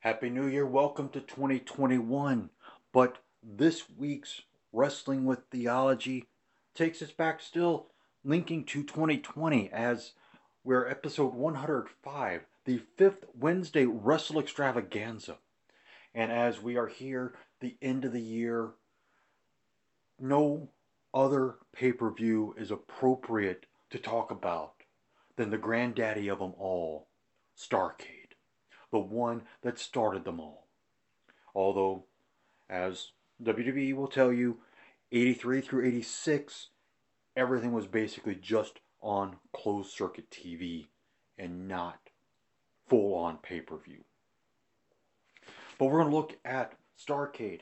Happy 0.00 0.30
New 0.30 0.46
Year. 0.46 0.64
Welcome 0.64 1.08
to 1.08 1.20
2021. 1.20 2.50
But 2.92 3.18
this 3.42 3.82
week's 3.98 4.42
Wrestling 4.72 5.24
with 5.24 5.40
Theology 5.50 6.26
takes 6.72 7.02
us 7.02 7.10
back 7.10 7.40
still, 7.40 7.88
linking 8.22 8.62
to 8.66 8.84
2020 8.84 9.68
as 9.72 10.12
we're 10.62 10.86
episode 10.86 11.34
105, 11.34 12.42
the 12.64 12.80
fifth 12.96 13.24
Wednesday 13.36 13.86
Wrestle 13.86 14.38
Extravaganza. 14.38 15.38
And 16.14 16.30
as 16.30 16.62
we 16.62 16.76
are 16.76 16.86
here, 16.86 17.34
the 17.58 17.76
end 17.82 18.04
of 18.04 18.12
the 18.12 18.22
year, 18.22 18.70
no 20.20 20.68
other 21.12 21.56
pay 21.72 21.90
per 21.90 22.12
view 22.12 22.54
is 22.56 22.70
appropriate 22.70 23.66
to 23.90 23.98
talk 23.98 24.30
about 24.30 24.74
than 25.34 25.50
the 25.50 25.58
granddaddy 25.58 26.28
of 26.28 26.38
them 26.38 26.54
all, 26.56 27.08
Starcade 27.58 28.17
the 28.90 28.98
one 28.98 29.42
that 29.62 29.78
started 29.78 30.24
them 30.24 30.40
all. 30.40 30.66
Although, 31.54 32.04
as 32.68 33.12
WWE 33.42 33.94
will 33.94 34.08
tell 34.08 34.32
you, 34.32 34.58
83 35.12 35.60
through 35.60 35.86
86, 35.86 36.68
everything 37.36 37.72
was 37.72 37.86
basically 37.86 38.34
just 38.34 38.80
on 39.00 39.36
closed 39.54 39.90
circuit 39.90 40.30
TV 40.30 40.86
and 41.38 41.68
not 41.68 41.98
full 42.88 43.14
on 43.14 43.38
pay 43.38 43.60
per 43.60 43.76
view. 43.76 44.04
But 45.78 45.86
we're 45.86 46.00
going 46.00 46.10
to 46.10 46.16
look 46.16 46.36
at 46.44 46.74
Starcade 46.98 47.60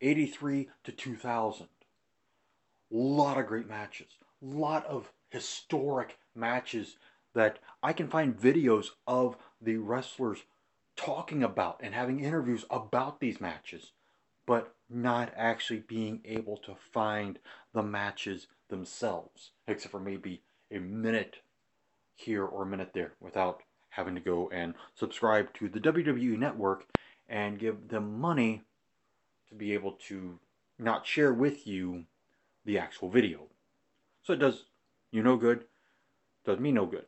83 0.00 0.68
to 0.84 0.92
2000. 0.92 1.66
A 1.66 2.96
lot 2.96 3.38
of 3.38 3.46
great 3.46 3.68
matches, 3.68 4.08
a 4.42 4.46
lot 4.46 4.86
of 4.86 5.12
historic 5.28 6.18
matches 6.34 6.96
that 7.34 7.58
I 7.82 7.92
can 7.92 8.08
find 8.08 8.36
videos 8.36 8.88
of 9.06 9.36
the 9.60 9.76
wrestlers 9.76 10.40
talking 10.96 11.42
about 11.42 11.80
and 11.82 11.94
having 11.94 12.20
interviews 12.20 12.64
about 12.70 13.20
these 13.20 13.40
matches, 13.40 13.92
but 14.46 14.74
not 14.88 15.32
actually 15.36 15.80
being 15.80 16.20
able 16.24 16.56
to 16.58 16.74
find 16.74 17.38
the 17.72 17.82
matches 17.82 18.46
themselves, 18.68 19.50
except 19.66 19.92
for 19.92 20.00
maybe 20.00 20.42
a 20.70 20.78
minute 20.78 21.36
here 22.14 22.44
or 22.44 22.62
a 22.62 22.66
minute 22.66 22.90
there 22.92 23.12
without 23.20 23.62
having 23.90 24.14
to 24.14 24.20
go 24.20 24.48
and 24.52 24.74
subscribe 24.94 25.52
to 25.54 25.68
the 25.68 25.80
WWE 25.80 26.38
network 26.38 26.86
and 27.28 27.58
give 27.58 27.88
them 27.88 28.20
money 28.20 28.62
to 29.48 29.54
be 29.54 29.72
able 29.72 29.92
to 29.92 30.38
not 30.78 31.06
share 31.06 31.32
with 31.32 31.66
you 31.66 32.04
the 32.64 32.78
actual 32.78 33.08
video. 33.08 33.40
So 34.22 34.32
it 34.32 34.38
does 34.38 34.64
you 35.10 35.22
no 35.22 35.36
good, 35.36 35.64
does 36.44 36.58
me 36.58 36.72
no 36.72 36.86
good. 36.86 37.06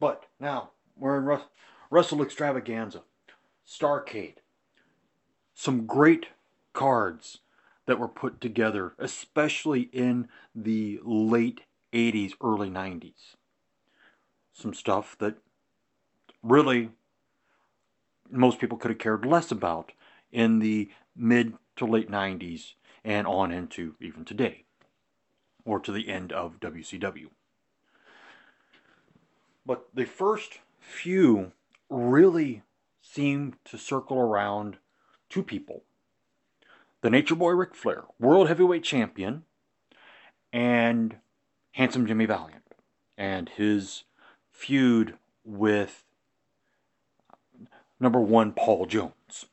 But 0.00 0.24
now 0.40 0.70
we're 0.96 1.18
in 1.18 1.24
Wrestle 1.92 2.22
Extravaganza, 2.22 3.02
Starcade. 3.68 4.36
Some 5.52 5.84
great 5.84 6.28
cards 6.72 7.40
that 7.84 7.98
were 7.98 8.08
put 8.08 8.40
together, 8.40 8.94
especially 8.98 9.90
in 9.92 10.28
the 10.54 11.00
late 11.04 11.60
80s, 11.92 12.32
early 12.42 12.70
90s. 12.70 13.36
Some 14.54 14.72
stuff 14.72 15.18
that 15.18 15.34
really 16.42 16.88
most 18.30 18.58
people 18.58 18.78
could 18.78 18.92
have 18.92 18.98
cared 18.98 19.26
less 19.26 19.50
about 19.50 19.92
in 20.32 20.60
the 20.60 20.88
mid 21.14 21.52
to 21.76 21.84
late 21.84 22.10
90s 22.10 22.72
and 23.04 23.26
on 23.26 23.52
into 23.52 23.96
even 24.00 24.24
today, 24.24 24.64
or 25.66 25.78
to 25.78 25.92
the 25.92 26.08
end 26.08 26.32
of 26.32 26.58
WCW. 26.58 27.26
But 29.66 29.88
the 29.92 30.06
first 30.06 30.60
few 30.80 31.52
really 31.92 32.62
seemed 33.00 33.56
to 33.66 33.78
circle 33.78 34.18
around 34.18 34.78
two 35.28 35.42
people 35.42 35.84
the 37.02 37.10
Nature 37.10 37.34
Boy 37.34 37.50
Ric 37.50 37.74
Flair, 37.74 38.04
World 38.20 38.46
Heavyweight 38.46 38.84
Champion, 38.84 39.42
and 40.52 41.16
Handsome 41.72 42.06
Jimmy 42.06 42.26
Valiant, 42.26 42.62
and 43.18 43.48
his 43.48 44.04
feud 44.52 45.14
with 45.44 46.04
number 47.98 48.20
one 48.20 48.52
Paul 48.52 48.86
Jones. 48.86 49.46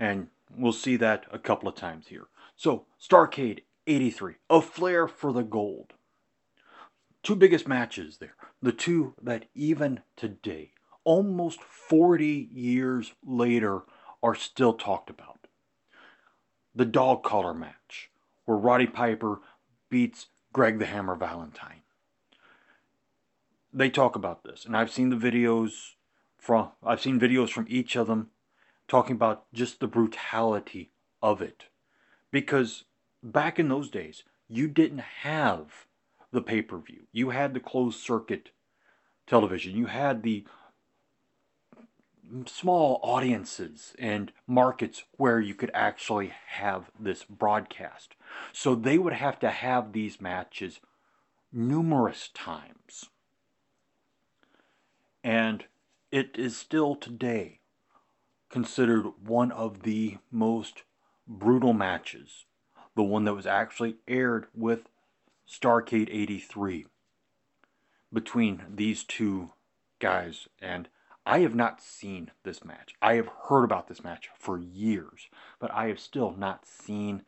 And 0.00 0.28
we'll 0.56 0.72
see 0.72 0.96
that 0.96 1.26
a 1.30 1.38
couple 1.38 1.68
of 1.68 1.76
times 1.76 2.08
here. 2.08 2.26
So, 2.56 2.86
Starcade 3.00 3.60
83, 3.86 4.34
a 4.50 4.60
flair 4.60 5.06
for 5.06 5.32
the 5.32 5.42
gold 5.42 5.94
two 7.22 7.36
biggest 7.36 7.68
matches 7.68 8.18
there. 8.18 8.34
The 8.62 8.72
two 8.72 9.14
that 9.22 9.46
even 9.54 10.00
today, 10.16 10.72
almost 11.04 11.60
40 11.62 12.48
years 12.52 13.12
later, 13.24 13.82
are 14.22 14.34
still 14.34 14.72
talked 14.72 15.10
about. 15.10 15.46
The 16.74 16.84
dog 16.84 17.22
collar 17.22 17.54
match, 17.54 18.10
where 18.44 18.56
Roddy 18.56 18.86
Piper 18.86 19.40
beats 19.90 20.26
Greg 20.52 20.78
the 20.78 20.86
Hammer 20.86 21.14
Valentine. 21.14 21.82
They 23.72 23.90
talk 23.90 24.16
about 24.16 24.44
this, 24.44 24.64
and 24.64 24.76
I've 24.76 24.90
seen 24.90 25.10
the 25.10 25.16
videos 25.16 25.94
from 26.38 26.70
I've 26.82 27.00
seen 27.00 27.20
videos 27.20 27.50
from 27.50 27.66
each 27.68 27.96
of 27.96 28.06
them 28.06 28.30
talking 28.86 29.14
about 29.14 29.44
just 29.52 29.80
the 29.80 29.86
brutality 29.86 30.90
of 31.22 31.42
it. 31.42 31.64
Because 32.30 32.84
back 33.22 33.58
in 33.58 33.68
those 33.68 33.90
days, 33.90 34.24
you 34.48 34.68
didn't 34.68 35.00
have 35.22 35.86
the 36.32 36.42
pay 36.42 36.62
per 36.62 36.78
view. 36.78 37.06
You 37.12 37.30
had 37.30 37.54
the 37.54 37.60
closed 37.60 38.00
circuit 38.00 38.50
television. 39.26 39.76
You 39.76 39.86
had 39.86 40.22
the 40.22 40.44
small 42.46 43.00
audiences 43.02 43.94
and 43.98 44.32
markets 44.46 45.04
where 45.16 45.40
you 45.40 45.54
could 45.54 45.70
actually 45.72 46.32
have 46.48 46.90
this 46.98 47.24
broadcast. 47.24 48.14
So 48.52 48.74
they 48.74 48.98
would 48.98 49.14
have 49.14 49.38
to 49.40 49.50
have 49.50 49.92
these 49.92 50.20
matches 50.20 50.80
numerous 51.52 52.28
times. 52.34 53.06
And 55.24 55.64
it 56.10 56.36
is 56.38 56.56
still 56.56 56.94
today 56.94 57.60
considered 58.50 59.06
one 59.24 59.52
of 59.52 59.82
the 59.82 60.18
most 60.30 60.82
brutal 61.26 61.72
matches. 61.72 62.44
The 62.94 63.02
one 63.02 63.24
that 63.24 63.34
was 63.34 63.46
actually 63.46 63.96
aired 64.06 64.46
with 64.54 64.88
Starcade 65.48 66.08
83 66.10 66.86
between 68.12 68.62
these 68.74 69.02
two 69.02 69.50
guys. 69.98 70.48
And 70.60 70.88
I 71.24 71.40
have 71.40 71.54
not 71.54 71.80
seen 71.80 72.30
this 72.42 72.64
match. 72.64 72.94
I 73.00 73.14
have 73.14 73.28
heard 73.48 73.64
about 73.64 73.88
this 73.88 74.04
match 74.04 74.28
for 74.38 74.58
years, 74.58 75.28
but 75.58 75.72
I 75.72 75.88
have 75.88 76.00
still 76.00 76.34
not 76.36 76.66
seen 76.66 77.22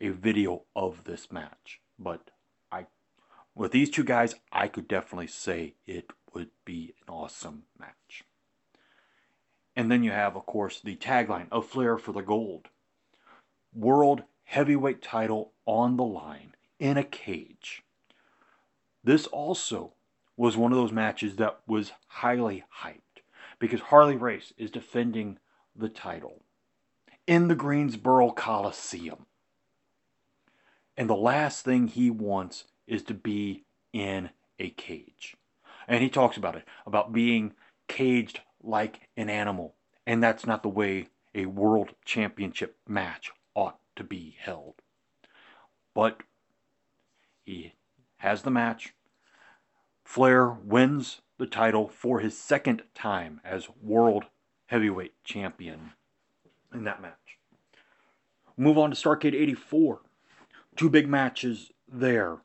a 0.00 0.08
video 0.08 0.62
of 0.74 1.04
this 1.04 1.30
match. 1.30 1.80
But 1.98 2.30
I, 2.72 2.86
with 3.54 3.72
these 3.72 3.90
two 3.90 4.04
guys, 4.04 4.34
I 4.50 4.68
could 4.68 4.88
definitely 4.88 5.28
say 5.28 5.74
it 5.86 6.10
would 6.34 6.50
be 6.64 6.94
an 7.06 7.12
awesome 7.12 7.64
match. 7.78 8.24
And 9.74 9.90
then 9.90 10.02
you 10.02 10.10
have, 10.10 10.36
of 10.36 10.46
course, 10.46 10.80
the 10.80 10.96
tagline 10.96 11.48
of 11.52 11.66
Flair 11.66 11.98
for 11.98 12.12
the 12.12 12.22
Gold. 12.22 12.68
World 13.74 14.22
Heavyweight 14.44 15.02
title 15.02 15.52
on 15.66 15.96
the 15.96 16.04
line 16.04 16.55
in 16.78 16.96
a 16.96 17.04
cage. 17.04 17.82
This 19.02 19.26
also 19.26 19.94
was 20.36 20.56
one 20.56 20.72
of 20.72 20.78
those 20.78 20.92
matches 20.92 21.36
that 21.36 21.60
was 21.66 21.92
highly 22.08 22.64
hyped 22.82 23.22
because 23.58 23.80
Harley 23.80 24.16
Race 24.16 24.52
is 24.58 24.70
defending 24.70 25.38
the 25.74 25.88
title 25.88 26.42
in 27.26 27.48
the 27.48 27.54
Greensboro 27.54 28.30
Coliseum. 28.30 29.26
And 30.96 31.10
the 31.10 31.16
last 31.16 31.64
thing 31.64 31.88
he 31.88 32.10
wants 32.10 32.64
is 32.86 33.02
to 33.04 33.14
be 33.14 33.64
in 33.92 34.30
a 34.58 34.70
cage. 34.70 35.36
And 35.88 36.02
he 36.02 36.08
talks 36.08 36.36
about 36.36 36.56
it, 36.56 36.64
about 36.86 37.12
being 37.12 37.52
caged 37.88 38.40
like 38.62 39.08
an 39.16 39.28
animal. 39.28 39.74
And 40.06 40.22
that's 40.22 40.46
not 40.46 40.62
the 40.62 40.68
way 40.68 41.08
a 41.34 41.46
world 41.46 41.90
championship 42.04 42.76
match 42.88 43.30
ought 43.54 43.78
to 43.96 44.04
be 44.04 44.36
held. 44.40 44.74
But 45.94 46.22
he 47.46 47.72
has 48.18 48.42
the 48.42 48.50
match. 48.50 48.92
Flair 50.04 50.48
wins 50.48 51.22
the 51.38 51.46
title 51.46 51.88
for 51.88 52.20
his 52.20 52.36
second 52.36 52.82
time 52.94 53.40
as 53.44 53.68
World 53.80 54.24
Heavyweight 54.66 55.14
Champion 55.24 55.92
in 56.74 56.84
that 56.84 57.00
match. 57.00 57.38
Move 58.56 58.76
on 58.76 58.90
to 58.90 58.96
Starcade 58.96 59.34
84. 59.34 60.00
Two 60.74 60.90
big 60.90 61.08
matches 61.08 61.70
there. 61.90 62.38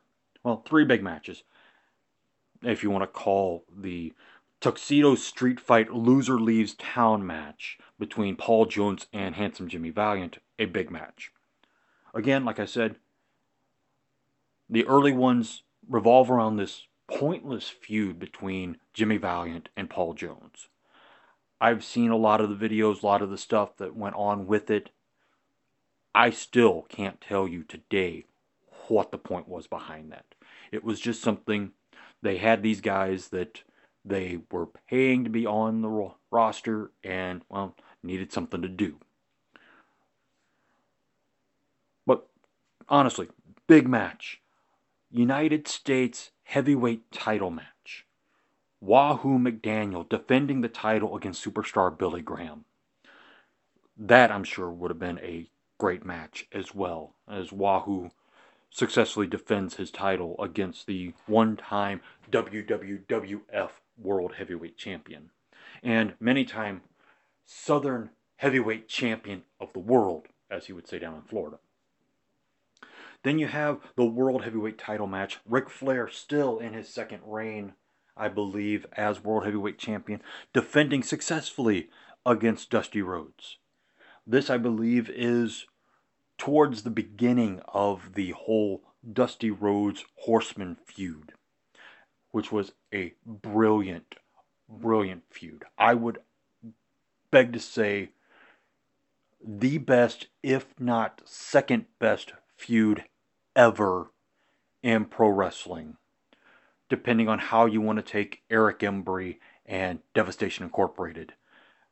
Well, 0.44 0.64
three 0.66 0.86
big 0.86 1.04
matches. 1.04 1.44
If 2.64 2.84
you 2.84 2.92
want 2.92 3.04
to 3.04 3.08
call 3.08 3.66
the 3.76 4.14
Tuxedo 4.60 5.16
Street 5.16 5.60
Fight 5.60 5.92
Loser 5.92 6.40
Leaves 6.40 6.76
Town 6.76 7.26
match 7.26 7.80
between 7.98 8.36
Paul 8.36 8.68
Jones 8.68 9.08
and 9.12 9.36
Handsome 9.36 9.68
Jimmy 9.68 9.90
Valiant 9.90 10.38
a 10.60 10.66
big 10.66 10.92
match. 10.92 11.32
Again, 12.14 12.46
like 12.46 12.60
I 12.60 12.66
said, 12.66 12.98
the 14.72 14.88
early 14.88 15.12
ones 15.12 15.64
revolve 15.88 16.32
around 16.32 16.56
this 16.56 16.88
pointless 17.08 17.68
feud 17.68 18.18
between 18.18 18.78
Jimmy 18.94 19.18
Valiant 19.18 19.70
and 19.76 19.90
Paul 19.90 20.14
Jones. 20.14 20.70
I've 21.60 21.84
seen 21.84 22.10
a 22.10 22.18
lot 22.18 22.42
of 22.42 22.50
the 22.50 22.70
videos, 22.70 23.04
a 23.04 23.06
lot 23.06 23.22
of 23.22 23.30
the 23.30 23.38
stuff 23.38 23.78
that 23.78 23.96
went 23.96 24.16
on 24.16 24.48
with 24.48 24.72
it. 24.72 24.90
I 26.16 26.30
still 26.30 26.86
can't 26.90 27.22
tell 27.22 27.48
you 27.48 27.64
today 27.64 28.26
what 28.88 29.12
the 29.12 29.18
point 29.18 29.48
was 29.48 29.68
behind 29.68 30.12
that. 30.12 30.26
It 30.72 30.84
was 30.84 31.00
just 31.00 31.22
something 31.22 31.72
they 32.22 32.38
had 32.38 32.64
these 32.64 32.82
guys 32.82 33.28
that 33.28 33.64
they 34.04 34.40
were 34.52 34.68
paying 34.90 35.24
to 35.26 35.30
be 35.30 35.46
on 35.46 35.82
the 35.82 36.12
roster 36.32 36.92
and, 37.04 37.44
well, 37.50 37.76
needed 38.02 38.32
something 38.32 38.62
to 38.62 38.68
do. 38.68 38.98
But 42.08 42.28
honestly, 42.90 43.28
big 43.68 43.88
match. 43.88 44.41
United 45.12 45.68
States 45.68 46.32
heavyweight 46.44 47.12
title 47.12 47.52
match. 47.52 48.06
Wahoo 48.80 49.38
McDaniel 49.38 50.08
defending 50.08 50.62
the 50.62 50.70
title 50.70 51.18
against 51.18 51.44
superstar 51.44 51.96
Billy 51.96 52.22
Graham. 52.22 52.64
That, 53.98 54.32
I'm 54.32 54.46
sure, 54.46 54.70
would 54.70 54.90
have 54.90 55.00
been 55.00 55.20
a 55.20 55.50
great 55.78 56.06
match 56.06 56.48
as 56.54 56.74
well, 56.74 57.16
as 57.30 57.52
Wahoo 57.52 58.12
successfully 58.70 59.28
defends 59.28 59.76
his 59.76 59.92
title 59.92 60.36
against 60.42 60.88
the 60.88 61.14
one 61.28 61.58
time 61.58 62.00
WWWF 62.32 63.70
World 63.98 64.36
Heavyweight 64.38 64.78
Champion 64.78 65.32
and 65.84 66.14
many 66.20 66.46
time 66.46 66.82
Southern 67.46 68.12
Heavyweight 68.38 68.88
Champion 68.88 69.44
of 69.60 69.74
the 69.74 69.80
world, 69.80 70.28
as 70.50 70.68
he 70.68 70.74
would 70.74 70.88
say 70.88 71.00
down 71.00 71.16
in 71.16 71.22
Florida. 71.22 71.60
Then 73.24 73.40
you 73.40 73.48
have 73.48 73.80
the 73.96 74.06
World 74.06 74.44
Heavyweight 74.44 74.78
title 74.78 75.08
match. 75.08 75.40
Ric 75.46 75.70
Flair 75.70 76.08
still 76.08 76.60
in 76.60 76.74
his 76.74 76.90
second 76.90 77.22
reign 77.26 77.74
I 78.22 78.28
believe, 78.28 78.86
as 78.94 79.24
World 79.24 79.46
Heavyweight 79.46 79.78
Champion, 79.78 80.22
defending 80.54 81.04
successfully 81.04 81.90
against 82.26 82.70
Dusty 82.70 83.02
Rhodes. 83.02 83.58
This, 84.28 84.50
I 84.50 84.58
believe, 84.58 85.10
is 85.10 85.66
towards 86.38 86.84
the 86.84 86.90
beginning 86.90 87.62
of 87.74 88.14
the 88.14 88.32
whole 88.32 88.84
Dusty 89.12 89.50
Rhodes 89.50 90.06
Horseman 90.18 90.78
feud, 90.86 91.34
which 92.32 92.52
was 92.52 92.74
a 92.94 93.14
brilliant, 93.26 94.16
brilliant 94.70 95.24
feud. 95.32 95.64
I 95.78 95.94
would 95.94 96.20
beg 97.32 97.54
to 97.54 97.60
say 97.60 98.12
the 99.44 99.80
best, 99.80 100.28
if 100.44 100.80
not 100.80 101.22
second 101.26 101.86
best, 101.98 102.34
feud 102.56 103.06
ever 103.56 104.12
in 104.84 105.06
pro 105.06 105.30
wrestling 105.30 105.98
depending 106.92 107.30
on 107.30 107.40
how 107.40 107.66
you 107.66 107.80
want 107.80 107.98
to 107.98 108.04
take 108.04 108.44
Eric 108.50 108.80
Embry 108.80 109.38
and 109.66 110.00
Devastation 110.14 110.66
Incorporated 110.66 111.32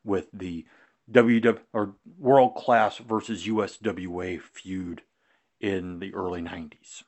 with 0.04 0.28
the 0.30 0.66
WW 1.10 1.58
or 1.72 1.94
World 2.18 2.54
Class 2.54 2.98
versus 2.98 3.46
USWA 3.46 4.38
feud 4.38 5.00
in 5.58 6.00
the 6.00 6.12
early 6.12 6.42
90s. 6.42 7.04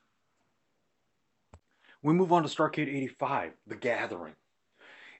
We 2.01 2.13
move 2.13 2.33
on 2.33 2.41
to 2.41 2.49
Starcade 2.49 2.89
85, 2.89 3.53
The 3.67 3.75
Gathering. 3.75 4.33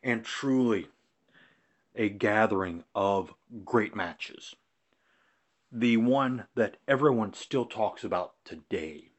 And 0.01 0.25
truly 0.25 0.87
a 1.95 2.09
gathering 2.09 2.85
of 2.95 3.35
great 3.63 3.95
matches. 3.95 4.55
The 5.71 5.97
one 5.97 6.47
that 6.55 6.77
everyone 6.87 7.33
still 7.33 7.65
talks 7.65 8.03
about 8.03 8.33
today 8.43 9.12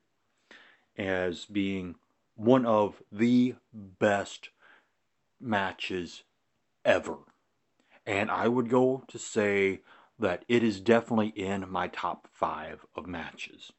as 0.97 1.45
being 1.47 1.97
one 2.37 2.67
of 2.67 3.03
the 3.11 3.55
best 3.73 4.51
matches 5.41 6.23
ever. 6.85 7.19
And 8.07 8.31
I 8.31 8.49
would 8.49 8.69
go 8.69 9.05
to 9.09 9.19
say 9.19 9.81
that 10.19 10.45
it 10.49 10.63
is 10.63 10.81
definitely 10.81 11.29
in 11.29 11.71
my 11.71 11.89
top 11.89 12.29
five 12.33 12.85
of 12.95 13.07
matches. 13.07 13.73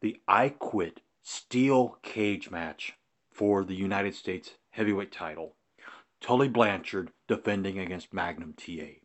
The 0.00 0.20
I 0.28 0.50
Quit 0.50 1.00
Steel 1.22 1.98
Cage 2.02 2.50
match 2.50 2.94
for 3.30 3.64
the 3.64 3.74
United 3.74 4.14
States 4.14 4.50
heavyweight 4.70 5.12
title. 5.12 5.54
Tully 6.20 6.48
Blanchard 6.48 7.10
defending 7.26 7.78
against 7.78 8.12
Magnum 8.12 8.54
TA. 8.54 9.00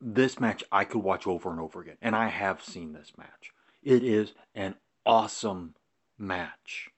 This 0.00 0.38
match 0.38 0.62
I 0.70 0.84
could 0.84 1.02
watch 1.02 1.26
over 1.26 1.50
and 1.50 1.60
over 1.60 1.80
again, 1.80 1.96
and 2.00 2.14
I 2.14 2.28
have 2.28 2.62
seen 2.62 2.92
this 2.92 3.12
match. 3.16 3.52
It 3.82 4.04
is 4.04 4.32
an 4.54 4.76
awesome 5.08 5.74
match 6.18 6.90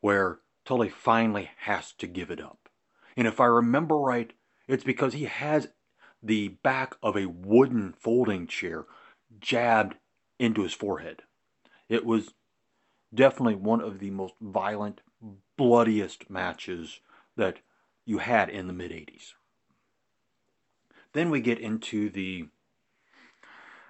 where 0.00 0.38
Tully 0.64 0.88
finally 0.88 1.50
has 1.58 1.92
to 1.94 2.06
give 2.06 2.30
it 2.30 2.40
up. 2.40 2.68
And 3.16 3.26
if 3.26 3.40
I 3.40 3.46
remember 3.46 3.96
right, 3.96 4.32
it's 4.68 4.84
because 4.84 5.12
he 5.12 5.24
has 5.24 5.68
the 6.22 6.48
back 6.48 6.94
of 7.02 7.16
a 7.16 7.26
wooden 7.26 7.92
folding 7.92 8.46
chair 8.46 8.84
jabbed 9.40 9.96
into 10.38 10.62
his 10.62 10.72
forehead. 10.72 11.22
It 11.88 12.06
was 12.06 12.34
definitely 13.12 13.56
one 13.56 13.80
of 13.80 13.98
the 13.98 14.10
most 14.10 14.34
violent, 14.40 15.00
bloodiest 15.56 16.30
matches 16.30 17.00
that 17.36 17.58
you 18.04 18.18
had 18.18 18.48
in 18.48 18.68
the 18.68 18.72
mid 18.72 18.92
80s. 18.92 19.32
Then 21.12 21.30
we 21.30 21.40
get 21.40 21.58
into 21.58 22.08
the 22.08 22.48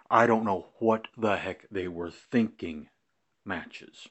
I 0.09 0.27
don't 0.27 0.45
know 0.45 0.69
what 0.79 1.09
the 1.19 1.37
heck 1.37 1.67
they 1.69 1.89
were 1.89 2.11
thinking 2.11 2.89
matches. 3.47 4.09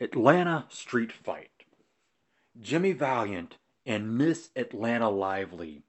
Atlanta 0.00 0.66
Street 0.68 1.12
Fight. 1.12 1.50
Jimmy 2.60 2.92
Valiant 2.92 3.56
and 3.84 4.16
Miss 4.16 4.50
Atlanta 4.56 5.08
Lively 5.08 5.82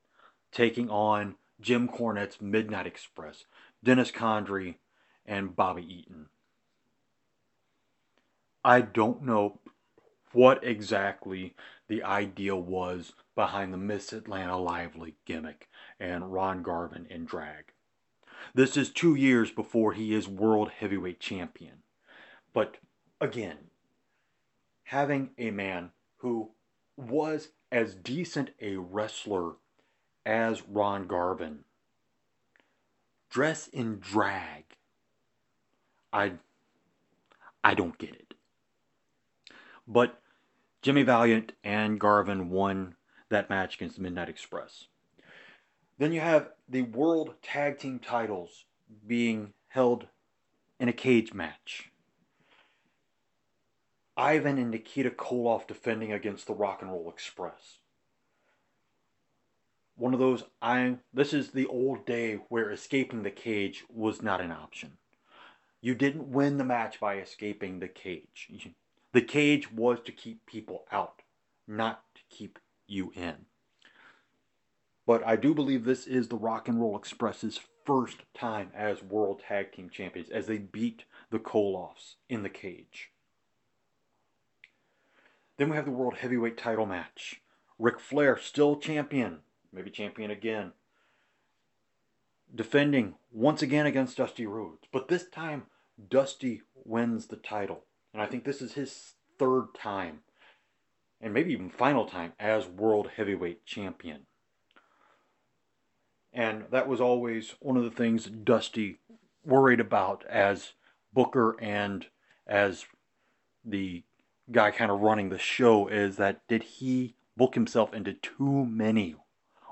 taking 0.52 0.90
on 0.90 1.36
Jim 1.60 1.88
Cornette's 1.88 2.42
Midnight 2.42 2.88
Express, 2.88 3.46
Dennis 3.84 4.12
Condrey, 4.12 4.76
and 5.26 5.56
Bobby 5.56 5.84
Eaton. 5.84 6.28
I 8.64 8.82
don't 8.82 9.24
know 9.24 9.60
what 10.34 10.64
exactly 10.64 11.56
the 11.88 12.04
idea 12.04 12.56
was 12.56 13.14
behind 13.36 13.74
the 13.74 13.78
Miss 13.78 14.14
Atlanta 14.14 14.58
Lively 14.58 15.16
gimmick 15.26 15.68
and 16.00 16.32
Ron 16.32 16.64
Garvin 16.64 17.06
in 17.10 17.26
drag. 17.26 17.74
This 18.54 18.78
is 18.78 18.90
two 18.92 19.16
years 19.16 19.52
before 19.52 19.94
he 19.94 20.14
is 20.14 20.28
World 20.28 20.72
Heavyweight 20.72 21.20
Champion. 21.20 21.84
But 22.54 22.78
again, 23.20 23.58
having 24.84 25.32
a 25.38 25.52
man 25.52 25.92
who 26.18 26.52
was 26.98 27.50
as 27.72 27.96
decent 27.96 28.52
a 28.60 28.76
wrestler 28.76 29.54
as 30.26 30.68
Ron 30.68 31.08
Garvin 31.08 31.64
dress 33.30 33.68
in 33.68 34.00
drag. 34.00 34.66
I 36.14 36.34
I 37.64 37.74
don't 37.74 37.98
get 37.98 38.12
it. 38.12 38.34
But 39.88 40.20
Jimmy 40.82 41.04
Valiant 41.04 41.54
and 41.64 42.00
Garvin 42.00 42.50
won 42.50 42.96
that 43.30 43.50
match 43.50 43.76
against 43.76 43.96
the 43.96 44.02
Midnight 44.02 44.30
Express. 44.30 44.88
Then 45.98 46.12
you 46.12 46.20
have 46.20 46.50
the 46.68 46.82
World 46.82 47.36
Tag 47.42 47.78
Team 47.78 48.00
titles 48.00 48.66
being 49.06 49.54
held 49.68 50.08
in 50.80 50.90
a 50.90 50.94
cage 50.94 51.34
match. 51.34 51.91
Ivan 54.18 54.58
and 54.58 54.72
Nikita 54.72 55.12
Koloff 55.12 55.68
defending 55.68 56.12
against 56.12 56.48
the 56.48 56.54
Rock 56.54 56.82
and 56.82 56.92
Roll 56.92 57.10
Express. 57.10 57.78
One 59.96 60.14
of 60.14 60.20
those 60.20 60.44
I 60.62 60.98
this 61.14 61.34
is 61.34 61.52
the 61.52 61.68
old 61.68 62.06
day 62.06 62.36
where 62.50 62.72
escaping 62.72 63.24
the 63.24 63.32
cage 63.32 63.84
was 63.90 64.22
not 64.22 64.42
an 64.42 64.52
option. 64.52 64.98
You 65.82 65.96
didn't 65.96 66.32
win 66.32 66.58
the 66.58 66.64
match 66.64 67.00
by 67.00 67.18
escaping 67.18 67.80
the 67.80 67.88
cage. 67.88 68.50
The 69.14 69.22
cage 69.22 69.72
was 69.72 70.00
to 70.06 70.12
keep 70.12 70.46
people 70.46 70.86
out, 70.92 71.22
not 71.68 72.04
to 72.16 72.22
keep 72.30 72.60
you 72.88 73.12
in. 73.16 73.46
But 75.06 75.26
I 75.26 75.36
do 75.36 75.54
believe 75.54 75.84
this 75.84 76.06
is 76.06 76.28
the 76.28 76.36
Rock 76.36 76.68
and 76.68 76.80
Roll 76.80 76.98
Express's 76.98 77.60
first 77.86 78.20
time 78.34 78.72
as 78.76 79.04
World 79.04 79.42
Tag 79.48 79.72
Team 79.72 79.90
Champions 79.90 80.30
as 80.30 80.48
they 80.48 80.60
beat 80.60 81.06
the 81.32 81.40
Koloffs 81.40 82.16
in 82.30 82.44
the 82.44 82.50
cage. 82.50 83.10
Then 85.62 85.70
we 85.70 85.76
have 85.76 85.86
the 85.86 85.92
World 85.92 86.16
Heavyweight 86.16 86.58
title 86.58 86.88
match. 86.88 87.40
Ric 87.78 88.00
Flair, 88.00 88.36
still 88.36 88.78
champion, 88.78 89.42
maybe 89.72 89.92
champion 89.92 90.32
again, 90.32 90.72
defending 92.56 93.14
once 93.32 93.62
again 93.62 93.86
against 93.86 94.18
Dusty 94.18 94.48
Rhodes. 94.48 94.88
But 94.92 95.08
this 95.08 95.28
time, 95.30 95.68
Dusty 96.10 96.64
wins 96.84 97.28
the 97.28 97.36
title. 97.36 97.84
And 98.12 98.24
I 98.24 98.26
think 98.26 98.44
this 98.44 98.60
is 98.60 98.74
his 98.74 99.14
third 99.38 99.68
time, 99.76 100.22
and 101.22 101.32
maybe 101.32 101.54
even 101.54 101.70
final 101.70 102.08
time, 102.08 102.34
as 102.40 102.66
World 102.66 103.12
Heavyweight 103.16 103.64
Champion. 103.64 104.22
And 106.34 106.64
that 106.72 106.88
was 106.88 107.00
always 107.00 107.54
one 107.60 107.78
of 107.78 107.84
the 107.84 107.92
things 107.92 108.26
Dusty 108.26 108.98
worried 109.46 109.80
about 109.80 110.26
as 110.28 110.74
Booker 111.14 111.56
and 111.62 112.08
as 112.48 112.88
the 113.64 114.06
guy 114.52 114.72
kind 114.72 114.92
of 114.92 115.02
running 115.02 115.30
the 115.30 115.40
show 115.40 115.88
is 115.88 116.18
that 116.18 116.48
did 116.48 116.64
he 116.64 117.16
book 117.38 117.56
himself 117.56 117.94
into 117.94 118.14
too 118.14 118.66
many 118.66 119.16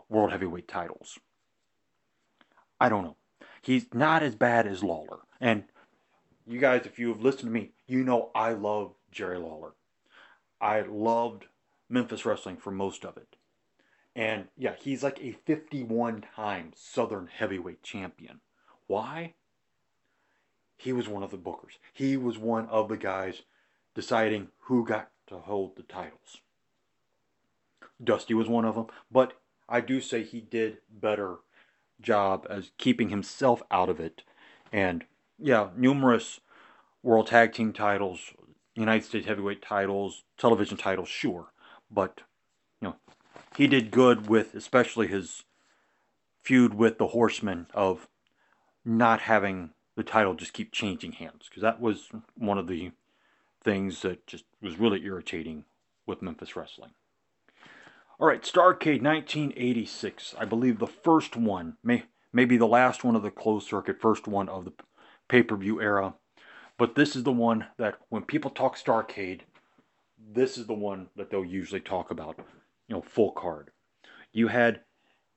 world 0.10 0.32
heavyweight 0.32 0.68
titles. 0.68 1.20
I 2.80 2.90
don't 2.90 3.04
know. 3.04 3.16
He's 3.62 3.86
not 3.94 4.24
as 4.24 4.36
bad 4.36 4.66
as 4.66 4.84
Lawler. 4.84 5.20
And 5.40 5.66
you 6.48 6.60
guys, 6.60 6.86
if 6.86 6.98
you 6.98 7.10
have 7.10 7.22
listened 7.22 7.44
to 7.44 7.52
me, 7.52 7.72
you 7.88 8.04
know 8.04 8.32
I 8.34 8.54
love 8.54 8.94
Jerry 9.12 9.38
Lawler. 9.38 9.74
I 10.60 10.82
loved 10.82 11.46
Memphis 11.90 12.26
Wrestling 12.26 12.58
for 12.58 12.72
most 12.72 13.06
of 13.06 13.18
it. 13.18 13.36
And 14.16 14.48
yeah, 14.58 14.74
he's 14.80 15.04
like 15.04 15.20
a 15.22 15.34
51 15.46 16.26
time 16.36 16.72
Southern 16.76 17.28
heavyweight 17.28 17.84
champion. 17.84 18.42
Why? 18.88 19.36
He 20.78 20.94
was 20.94 21.08
one 21.08 21.24
of 21.24 21.32
the 21.32 21.38
bookers. 21.38 21.78
He 21.94 22.18
was 22.18 22.38
one 22.38 22.68
of 22.68 22.90
the 22.90 22.98
guys 22.98 23.44
deciding 23.96 24.50
who 24.62 24.86
got 24.86 25.10
to 25.28 25.38
hold 25.38 25.76
the 25.76 25.84
titles. 25.84 26.42
Dusty 28.04 28.34
was 28.34 28.48
one 28.48 28.66
of 28.66 28.76
them, 28.76 28.88
but 29.12 29.34
I 29.68 29.82
do 29.82 30.02
say 30.02 30.24
he 30.24 30.42
did 30.42 30.78
better 30.90 31.38
job 32.02 32.48
as 32.50 32.72
keeping 32.78 33.10
himself 33.10 33.62
out 33.70 33.90
of 33.90 34.00
it. 34.00 34.24
And 34.72 35.06
yeah, 35.38 35.70
numerous 35.76 36.40
world 37.04 37.28
tag 37.28 37.54
team 37.54 37.74
titles, 37.74 38.34
United 38.76 39.06
States 39.06 39.28
heavyweight 39.28 39.62
titles, 39.62 40.24
television 40.38 40.78
titles, 40.78 41.10
sure, 41.10 41.52
but 41.92 42.22
you 42.82 42.90
know, 42.90 42.96
he 43.58 43.68
did 43.68 43.92
good 43.92 44.28
with 44.30 44.56
especially 44.56 45.08
his 45.08 45.44
feud 46.42 46.74
with 46.74 46.98
the 46.98 47.08
Horsemen 47.08 47.68
of 47.74 48.08
not 48.86 49.22
having 49.22 49.72
the 49.96 50.04
title 50.04 50.34
just 50.34 50.54
keep 50.54 50.72
changing 50.72 51.12
hands 51.14 51.48
because 51.50 51.62
that 51.62 51.82
was 51.82 52.10
one 52.36 52.58
of 52.58 52.68
the 52.68 52.92
things 53.64 54.02
that 54.02 54.26
just 54.28 54.46
was 54.62 54.80
really 54.80 55.04
irritating 55.06 55.66
with 56.06 56.22
Memphis 56.22 56.56
wrestling. 56.56 56.92
All 58.20 58.28
right, 58.28 58.42
Starcade 58.42 59.02
1986. 59.02 60.36
I 60.38 60.46
believe 60.46 60.80
the 60.80 60.88
first 60.88 61.36
one, 61.38 61.78
may 61.84 62.04
maybe 62.34 62.58
the 62.58 62.68
last 62.68 63.04
one 63.04 63.16
of 63.16 63.24
the 63.24 63.32
closed 63.32 63.68
circuit, 63.68 64.02
first 64.02 64.28
one 64.28 64.50
of 64.50 64.66
the 64.66 64.74
pay-per-view 65.30 65.82
era. 65.82 66.16
But 66.78 66.96
this 66.96 67.16
is 67.16 67.24
the 67.24 67.32
one 67.32 67.68
that 67.78 67.98
when 68.10 68.24
people 68.24 68.52
talk 68.52 68.78
Starcade, 68.78 69.42
this 70.18 70.58
is 70.58 70.68
the 70.68 70.74
one 70.74 71.08
that 71.16 71.30
they'll 71.30 71.46
usually 71.46 71.82
talk 71.82 72.12
about. 72.12 72.38
You 72.88 72.96
know, 72.96 73.02
full 73.02 73.32
card. 73.32 73.72
You 74.34 74.48
had 74.48 74.82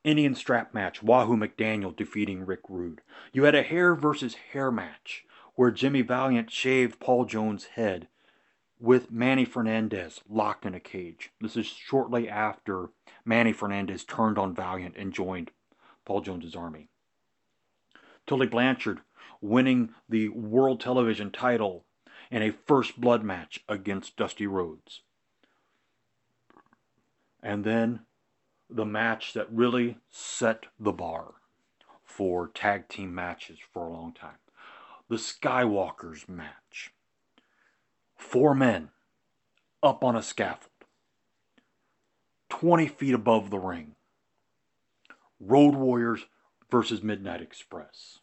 Indian 0.05 0.35
strap 0.35 0.75
match, 0.75 1.03
Wahoo 1.03 1.37
McDaniel 1.37 1.95
defeating 1.95 2.45
Rick 2.45 2.63
Rude. 2.69 3.03
You 3.33 3.45
had 3.45 3.55
a 3.55 3.63
hair 3.63 3.95
versus 3.95 4.35
hair 4.53 4.71
match 4.71 5.25
where 5.55 5.71
Jimmy 5.71 6.03
Valiant 6.03 6.51
shaved 6.51 6.99
Paul 6.99 7.27
Jones' 7.27 7.67
head 7.75 8.09
with 8.83 9.13
Manny 9.13 9.45
Fernandez 9.45 10.21
locked 10.29 10.67
in 10.67 10.75
a 10.75 10.81
cage. 10.81 11.31
This 11.41 11.57
is 11.57 11.67
shortly 11.67 12.29
after 12.29 12.89
Manny 13.25 13.53
Fernandez 13.53 14.03
turned 14.03 14.39
on 14.39 14.57
Valiant 14.57 14.97
and 14.97 15.13
joined 15.13 15.53
Paul 16.05 16.21
Jones's 16.21 16.57
army. 16.57 16.89
Tully 18.27 18.49
Blanchard 18.49 19.01
winning 19.41 19.91
the 20.09 20.31
World 20.31 20.81
Television 20.81 21.31
title 21.31 21.85
in 22.29 22.43
a 22.43 22.51
first 22.51 23.01
blood 23.01 23.23
match 23.23 23.61
against 23.69 24.17
Dusty 24.17 24.49
Rhodes. 24.49 25.03
And 27.41 27.63
then 27.63 28.01
the 28.69 28.87
match 28.87 29.33
that 29.35 29.53
really 29.53 29.99
set 30.11 30.65
the 30.81 30.93
bar 30.93 31.35
for 32.03 32.49
tag 32.49 32.89
team 32.89 33.15
matches 33.15 33.59
for 33.73 33.87
a 33.87 33.93
long 33.93 34.13
time 34.13 34.39
the 35.09 35.17
Skywalkers 35.17 36.27
match. 36.29 36.91
Four 38.23 38.55
men 38.55 38.91
up 39.83 40.03
on 40.03 40.17
a 40.17 40.23
scaffold, 40.23 40.71
20 42.49 42.87
feet 42.87 43.15
above 43.15 43.51
the 43.51 43.59
ring. 43.59 43.95
Road 45.39 45.75
Warriors 45.75 46.27
versus 46.71 47.03
Midnight 47.03 47.43
Express. 47.43 48.21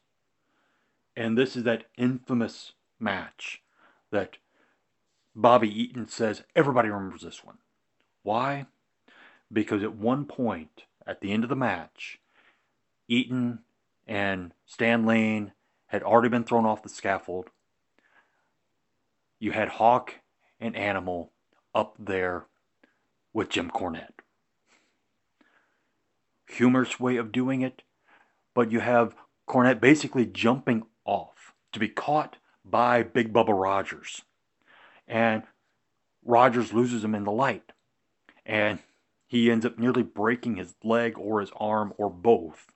And 1.15 1.37
this 1.37 1.55
is 1.55 1.63
that 1.63 1.85
infamous 1.97 2.71
match 2.99 3.61
that 4.11 4.37
Bobby 5.35 5.69
Eaton 5.69 6.07
says 6.07 6.43
everybody 6.55 6.89
remembers 6.89 7.21
this 7.21 7.43
one. 7.43 7.57
Why? 8.23 8.67
because 9.51 9.83
at 9.83 9.95
one 9.95 10.25
point 10.25 10.83
at 11.05 11.21
the 11.21 11.31
end 11.31 11.43
of 11.43 11.49
the 11.49 11.55
match, 11.55 12.19
Eaton 13.07 13.59
and 14.07 14.53
Stan 14.65 15.05
Lane 15.05 15.53
had 15.87 16.03
already 16.03 16.29
been 16.29 16.43
thrown 16.43 16.65
off 16.65 16.83
the 16.83 16.89
scaffold. 16.89 17.49
You 19.39 19.51
had 19.51 19.69
Hawk 19.69 20.15
and 20.60 20.75
Animal 20.75 21.31
up 21.74 21.96
there 21.98 22.48
with 23.34 23.50
Jim 23.50 23.69
Cornette. 23.72 24.19
Humorous 26.50 27.00
way 27.00 27.15
of 27.15 27.31
doing 27.31 27.62
it, 27.62 27.84
but 28.53 28.72
you 28.72 28.81
have 28.81 29.15
Cornette 29.48 29.79
basically 29.79 30.25
jumping 30.25 30.86
off 31.05 31.53
to 31.72 31.79
be 31.79 31.88
caught 31.88 32.38
by 32.65 33.03
Big 33.03 33.31
Bubba 33.31 33.60
Rogers. 33.60 34.24
And 35.08 35.43
Rogers 36.25 36.74
loses 36.74 37.03
him 37.03 37.15
in 37.15 37.24
the 37.24 37.31
light. 37.31 37.72
And 38.46 38.79
he 39.27 39.51
ends 39.51 39.65
up 39.65 39.77
nearly 39.77 40.03
breaking 40.03 40.55
his 40.55 40.75
leg 40.84 41.17
or 41.17 41.39
his 41.39 41.51
arm 41.55 41.93
or 41.98 42.10
both, 42.10 42.67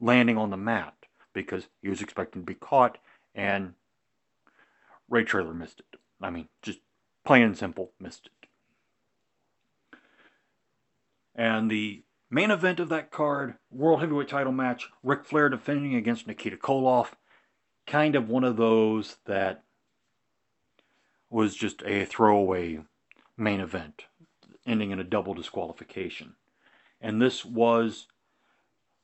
landing 0.00 0.36
on 0.36 0.50
the 0.50 0.56
mat 0.56 0.94
because 1.32 1.68
he 1.80 1.88
was 1.88 2.02
expecting 2.02 2.42
to 2.42 2.46
be 2.46 2.54
caught 2.54 2.98
and 3.34 3.74
Ray 5.08 5.24
Traylor 5.24 5.54
missed 5.54 5.80
it. 5.80 5.98
I 6.20 6.30
mean, 6.30 6.48
just 6.62 6.80
plain 7.24 7.42
and 7.42 7.56
simple, 7.56 7.92
missed 8.00 8.26
it. 8.26 8.32
And 11.34 11.70
the 11.70 12.02
main 12.30 12.50
event 12.50 12.80
of 12.80 12.88
that 12.90 13.10
card, 13.10 13.54
World 13.70 14.00
Heavyweight 14.00 14.28
title 14.28 14.52
match, 14.52 14.88
Ric 15.02 15.24
Flair 15.24 15.48
defending 15.48 15.94
against 15.94 16.26
Nikita 16.26 16.56
Koloff. 16.56 17.12
Kind 17.86 18.14
of 18.14 18.28
one 18.28 18.44
of 18.44 18.56
those 18.56 19.16
that 19.26 19.62
was 21.28 21.54
just 21.54 21.82
a 21.84 22.04
throwaway 22.04 22.80
main 23.36 23.60
event 23.60 24.04
ending 24.66 24.90
in 24.90 25.00
a 25.00 25.04
double 25.04 25.34
disqualification. 25.34 26.34
And 27.00 27.20
this 27.20 27.44
was 27.44 28.06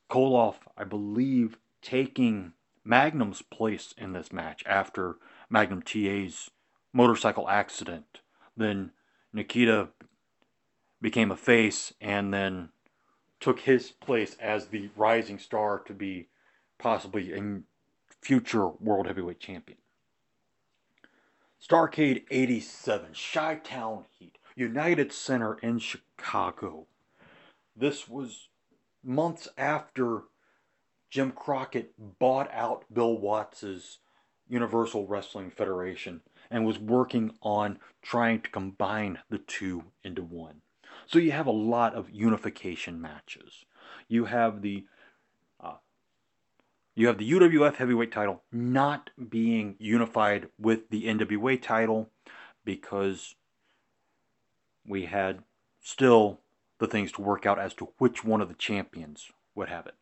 Koloff, 0.09 0.55
I 0.75 0.83
believe, 0.83 1.57
taking 1.81 2.53
Magnum's 2.83 3.41
place 3.41 3.93
in 3.97 4.13
this 4.13 4.31
match 4.31 4.63
after 4.65 5.17
Magnum 5.51 5.81
TA's 5.81 6.49
motorcycle 6.93 7.49
accident. 7.49 8.21
Then 8.55 8.91
Nikita 9.33 9.89
became 11.01 11.31
a 11.31 11.37
face 11.37 11.93
and 11.99 12.33
then 12.33 12.69
took 13.39 13.59
his 13.61 13.91
place 13.91 14.35
as 14.39 14.67
the 14.67 14.89
rising 14.95 15.39
star 15.39 15.79
to 15.79 15.93
be 15.93 16.29
possibly 16.79 17.33
a 17.33 17.61
future 18.21 18.67
world 18.67 19.07
heavyweight 19.07 19.39
champion. 19.39 19.77
Starcade 21.61 22.23
87, 22.31 23.11
Chi 23.13 23.55
Town 23.55 24.05
Heat. 24.17 24.37
United 24.55 25.13
Center 25.13 25.55
in 25.61 25.79
Chicago. 25.79 26.85
This 27.75 28.07
was 28.07 28.49
months 29.03 29.47
after 29.57 30.23
Jim 31.09 31.31
Crockett 31.31 31.93
bought 32.19 32.51
out 32.51 32.85
Bill 32.93 33.17
Watts's 33.17 33.99
Universal 34.51 35.07
Wrestling 35.07 35.49
Federation 35.49 36.21
and 36.49 36.65
was 36.65 36.77
working 36.77 37.31
on 37.41 37.79
trying 38.01 38.41
to 38.41 38.49
combine 38.49 39.19
the 39.29 39.37
two 39.37 39.85
into 40.03 40.21
one. 40.21 40.61
So 41.07 41.19
you 41.19 41.31
have 41.31 41.47
a 41.47 41.51
lot 41.51 41.95
of 41.95 42.11
unification 42.11 43.01
matches. 43.01 43.65
You 44.09 44.25
have 44.25 44.61
the 44.61 44.85
uh, 45.59 45.75
you 46.95 47.07
have 47.07 47.17
the 47.17 47.31
UWF 47.31 47.75
heavyweight 47.75 48.11
title 48.11 48.43
not 48.51 49.09
being 49.29 49.75
unified 49.79 50.49
with 50.59 50.89
the 50.89 51.05
NWA 51.05 51.61
title 51.61 52.09
because 52.65 53.35
we 54.85 55.05
had 55.05 55.43
still 55.81 56.41
the 56.79 56.87
things 56.87 57.11
to 57.13 57.21
work 57.21 57.45
out 57.45 57.59
as 57.59 57.73
to 57.75 57.89
which 57.99 58.25
one 58.25 58.41
of 58.41 58.49
the 58.49 58.55
champions 58.55 59.31
would 59.55 59.69
have 59.69 59.85
it. 59.85 59.95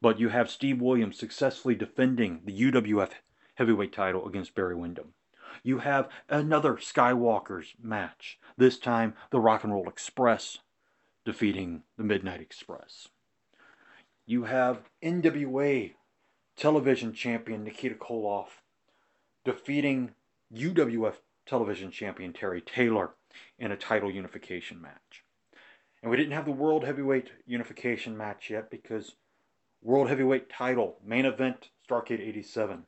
But 0.00 0.18
you 0.18 0.30
have 0.30 0.50
Steve 0.50 0.80
Williams 0.80 1.18
successfully 1.18 1.74
defending 1.74 2.40
the 2.44 2.72
UWF 2.72 3.10
heavyweight 3.54 3.92
title 3.92 4.26
against 4.26 4.54
Barry 4.54 4.74
Windham. 4.74 5.14
You 5.62 5.78
have 5.78 6.08
another 6.28 6.74
Skywalker's 6.74 7.74
match, 7.80 8.38
this 8.56 8.78
time 8.78 9.14
the 9.30 9.40
Rock 9.40 9.64
and 9.64 9.72
Roll 9.72 9.88
Express 9.88 10.58
defeating 11.24 11.82
the 11.96 12.04
Midnight 12.04 12.40
Express. 12.40 13.08
You 14.26 14.44
have 14.44 14.88
NWA 15.02 15.92
television 16.56 17.12
champion 17.12 17.64
Nikita 17.64 17.94
Koloff 17.94 18.62
defeating 19.44 20.12
UWF 20.54 21.16
television 21.46 21.90
champion 21.90 22.32
Terry 22.32 22.60
Taylor 22.60 23.10
in 23.58 23.72
a 23.72 23.76
title 23.76 24.10
unification 24.10 24.80
match. 24.80 25.24
And 26.02 26.10
we 26.10 26.16
didn't 26.16 26.32
have 26.32 26.44
the 26.44 26.52
World 26.52 26.84
Heavyweight 26.84 27.30
Unification 27.46 28.16
match 28.16 28.50
yet 28.50 28.70
because 28.70 29.14
World 29.82 30.08
Heavyweight 30.08 30.50
title, 30.50 30.98
main 31.04 31.24
event, 31.24 31.70
Starcade 31.88 32.20
87. 32.20 32.84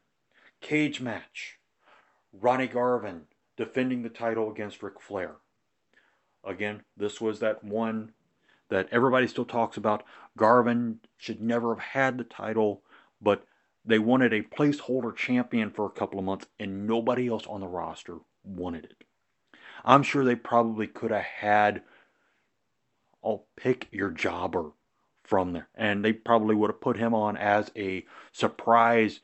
Cage 0.64 0.98
match, 1.02 1.58
Ronnie 2.32 2.66
Garvin 2.66 3.26
defending 3.54 4.02
the 4.02 4.08
title 4.08 4.50
against 4.50 4.82
Ric 4.82 4.98
Flair. 4.98 5.36
Again, 6.42 6.84
this 6.96 7.20
was 7.20 7.38
that 7.40 7.62
one 7.62 8.12
that 8.70 8.88
everybody 8.90 9.26
still 9.26 9.44
talks 9.44 9.76
about. 9.76 10.04
Garvin 10.38 11.00
should 11.18 11.42
never 11.42 11.74
have 11.74 11.84
had 11.84 12.16
the 12.16 12.24
title, 12.24 12.80
but 13.20 13.44
they 13.84 13.98
wanted 13.98 14.32
a 14.32 14.42
placeholder 14.42 15.14
champion 15.14 15.70
for 15.70 15.84
a 15.84 15.90
couple 15.90 16.18
of 16.18 16.24
months, 16.24 16.46
and 16.58 16.86
nobody 16.86 17.28
else 17.28 17.46
on 17.46 17.60
the 17.60 17.68
roster 17.68 18.16
wanted 18.42 18.86
it. 18.86 19.04
I'm 19.84 20.02
sure 20.02 20.24
they 20.24 20.34
probably 20.34 20.86
could 20.86 21.10
have 21.10 21.24
had, 21.24 21.82
I'll 23.22 23.44
pick 23.54 23.88
your 23.90 24.10
jobber 24.10 24.70
from 25.24 25.52
there. 25.52 25.68
And 25.74 26.02
they 26.02 26.14
probably 26.14 26.54
would 26.54 26.70
have 26.70 26.80
put 26.80 26.96
him 26.96 27.12
on 27.12 27.36
as 27.36 27.70
a 27.76 28.06
surprise 28.32 29.20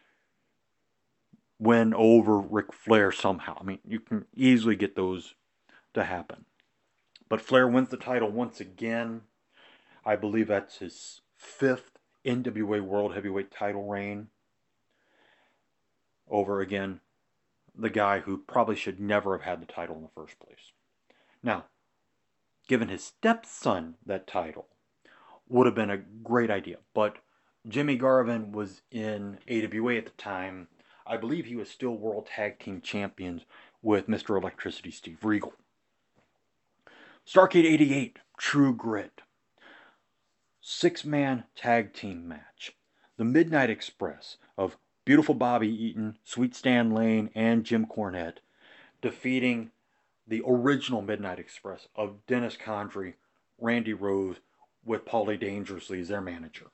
win 1.60 1.94
over 1.94 2.38
Ric 2.38 2.72
Flair 2.72 3.12
somehow. 3.12 3.56
I 3.60 3.62
mean, 3.62 3.78
you 3.86 4.00
can 4.00 4.24
easily 4.34 4.74
get 4.74 4.96
those 4.96 5.34
to 5.94 6.04
happen. 6.04 6.46
But 7.28 7.40
Flair 7.40 7.68
wins 7.68 7.90
the 7.90 7.96
title 7.96 8.30
once 8.30 8.60
again. 8.60 9.20
I 10.04 10.16
believe 10.16 10.48
that's 10.48 10.78
his 10.78 11.20
fifth 11.36 11.98
NWA 12.24 12.80
World 12.80 13.14
Heavyweight 13.14 13.50
title 13.50 13.86
reign. 13.86 14.28
Over 16.28 16.60
again, 16.60 17.00
the 17.76 17.90
guy 17.90 18.20
who 18.20 18.38
probably 18.38 18.76
should 18.76 18.98
never 18.98 19.36
have 19.36 19.46
had 19.46 19.60
the 19.60 19.72
title 19.72 19.96
in 19.96 20.02
the 20.02 20.08
first 20.08 20.38
place. 20.40 20.72
Now, 21.42 21.66
given 22.68 22.88
his 22.88 23.04
stepson 23.04 23.94
that 24.06 24.26
title, 24.26 24.66
would 25.48 25.66
have 25.66 25.74
been 25.74 25.90
a 25.90 25.98
great 25.98 26.50
idea. 26.50 26.76
But 26.94 27.18
Jimmy 27.68 27.96
Garvin 27.96 28.52
was 28.52 28.80
in 28.90 29.38
AWA 29.50 29.96
at 29.96 30.04
the 30.06 30.12
time. 30.16 30.68
I 31.10 31.16
believe 31.16 31.46
he 31.46 31.56
was 31.56 31.68
still 31.68 31.96
World 31.96 32.28
Tag 32.28 32.60
Team 32.60 32.80
Champions 32.80 33.42
with 33.82 34.06
Mr. 34.06 34.40
Electricity 34.40 34.92
Steve 34.92 35.24
Regal. 35.24 35.54
Starcade 37.26 37.64
88, 37.64 38.20
True 38.38 38.72
Grit. 38.72 39.22
Six 40.60 41.04
man 41.04 41.44
tag 41.56 41.94
team 41.94 42.28
match. 42.28 42.76
The 43.16 43.24
Midnight 43.24 43.70
Express 43.70 44.36
of 44.56 44.76
Beautiful 45.04 45.34
Bobby 45.34 45.68
Eaton, 45.68 46.16
Sweet 46.22 46.54
Stan 46.54 46.92
Lane, 46.92 47.30
and 47.34 47.64
Jim 47.64 47.86
Cornette 47.86 48.38
defeating 49.02 49.72
the 50.28 50.42
original 50.46 51.02
Midnight 51.02 51.40
Express 51.40 51.88
of 51.96 52.24
Dennis 52.28 52.56
Condrey, 52.56 53.14
Randy 53.58 53.94
Rose, 53.94 54.36
with 54.84 55.04
Paulie 55.04 55.40
Dangerously 55.40 56.00
as 56.00 56.08
their 56.08 56.20
manager. 56.20 56.66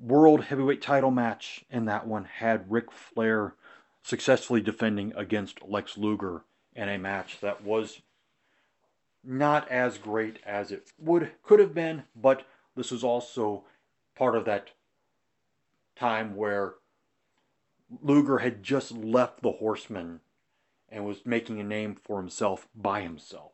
World 0.00 0.44
heavyweight 0.44 0.82
title 0.82 1.10
match 1.10 1.64
and 1.70 1.88
that 1.88 2.06
one 2.06 2.24
had 2.24 2.70
Ric 2.70 2.92
Flair 2.92 3.54
successfully 4.02 4.60
defending 4.60 5.12
against 5.16 5.62
Lex 5.66 5.96
Luger 5.96 6.44
in 6.74 6.88
a 6.88 6.98
match 6.98 7.40
that 7.40 7.62
was 7.64 8.02
not 9.24 9.68
as 9.68 9.98
great 9.98 10.38
as 10.44 10.70
it 10.70 10.92
would 10.98 11.32
could 11.42 11.58
have 11.58 11.74
been, 11.74 12.04
but 12.14 12.46
this 12.76 12.90
was 12.90 13.02
also 13.02 13.64
part 14.14 14.36
of 14.36 14.44
that 14.44 14.70
time 15.96 16.36
where 16.36 16.74
Luger 18.02 18.38
had 18.38 18.62
just 18.62 18.92
left 18.92 19.42
the 19.42 19.52
Horsemen 19.52 20.20
and 20.88 21.04
was 21.04 21.24
making 21.24 21.58
a 21.58 21.64
name 21.64 21.96
for 22.04 22.18
himself 22.18 22.68
by 22.74 23.00
himself. 23.00 23.52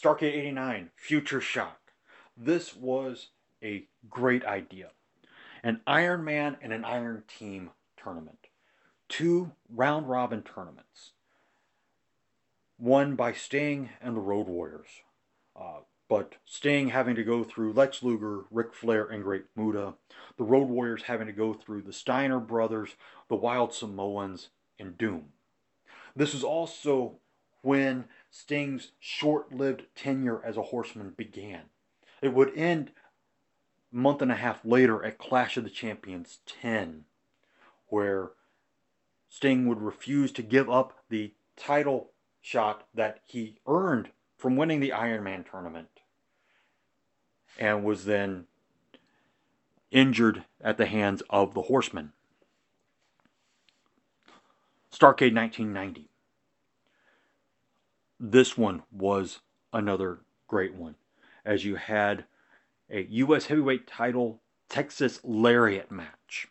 Starcade 0.00 0.34
89, 0.34 0.90
Future 0.96 1.40
Shock. 1.40 1.92
This 2.36 2.76
was 2.76 3.28
a 3.62 3.86
great 4.08 4.44
idea. 4.44 4.90
An 5.62 5.80
Iron 5.86 6.24
Man 6.24 6.56
and 6.60 6.72
an 6.72 6.84
Iron 6.84 7.24
Team 7.26 7.70
tournament. 7.96 8.48
Two 9.08 9.52
round 9.68 10.08
robin 10.08 10.42
tournaments. 10.42 11.12
One 12.78 13.16
by 13.16 13.32
Sting 13.32 13.90
and 14.00 14.16
the 14.16 14.20
Road 14.20 14.46
Warriors. 14.46 14.88
Uh, 15.58 15.80
but 16.08 16.34
Sting 16.44 16.90
having 16.90 17.16
to 17.16 17.24
go 17.24 17.42
through 17.42 17.72
Lex 17.72 18.02
Luger, 18.02 18.44
Ric 18.50 18.74
Flair, 18.74 19.06
and 19.06 19.24
Great 19.24 19.44
Muta. 19.56 19.94
The 20.36 20.44
Road 20.44 20.68
Warriors 20.68 21.04
having 21.04 21.26
to 21.26 21.32
go 21.32 21.52
through 21.52 21.82
the 21.82 21.92
Steiner 21.92 22.38
brothers, 22.38 22.94
the 23.28 23.34
Wild 23.34 23.72
Samoans, 23.72 24.50
and 24.78 24.96
Doom. 24.96 25.32
This 26.14 26.32
was 26.32 26.44
also 26.44 27.18
when 27.62 28.04
Sting's 28.30 28.92
short 29.00 29.52
lived 29.52 29.86
tenure 29.96 30.44
as 30.44 30.56
a 30.56 30.62
horseman 30.62 31.14
began. 31.16 31.62
It 32.22 32.32
would 32.32 32.56
end 32.56 32.92
month 33.90 34.22
and 34.22 34.32
a 34.32 34.36
half 34.36 34.64
later 34.64 35.04
at 35.04 35.18
Clash 35.18 35.56
of 35.56 35.64
the 35.64 35.70
Champions 35.70 36.40
10, 36.46 37.04
where 37.88 38.30
Sting 39.28 39.66
would 39.66 39.80
refuse 39.80 40.32
to 40.32 40.42
give 40.42 40.68
up 40.68 41.04
the 41.08 41.32
title 41.56 42.10
shot 42.40 42.86
that 42.94 43.20
he 43.24 43.58
earned 43.66 44.10
from 44.36 44.56
winning 44.56 44.80
the 44.80 44.92
Iron 44.92 45.24
Man 45.24 45.44
tournament 45.44 45.88
and 47.58 47.84
was 47.84 48.04
then 48.04 48.46
injured 49.90 50.44
at 50.60 50.76
the 50.76 50.86
hands 50.86 51.22
of 51.30 51.54
the 51.54 51.62
Horsemen. 51.62 52.12
Starcade 54.92 55.34
1990 55.34 56.10
this 58.18 58.56
one 58.56 58.82
was 58.90 59.40
another 59.72 60.20
great 60.48 60.74
one, 60.74 60.96
as 61.44 61.64
you 61.64 61.76
had 61.76 62.24
a 62.90 63.06
U.S. 63.10 63.46
heavyweight 63.46 63.86
title 63.86 64.40
Texas 64.68 65.20
Lariat 65.22 65.90
match, 65.90 66.48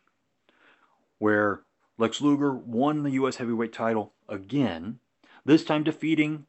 where 1.17 1.61
Lex 1.97 2.21
Luger 2.21 2.53
won 2.53 3.03
the 3.03 3.11
U.S. 3.11 3.37
heavyweight 3.37 3.73
title 3.73 4.13
again, 4.27 4.99
this 5.45 5.63
time 5.63 5.83
defeating, 5.83 6.45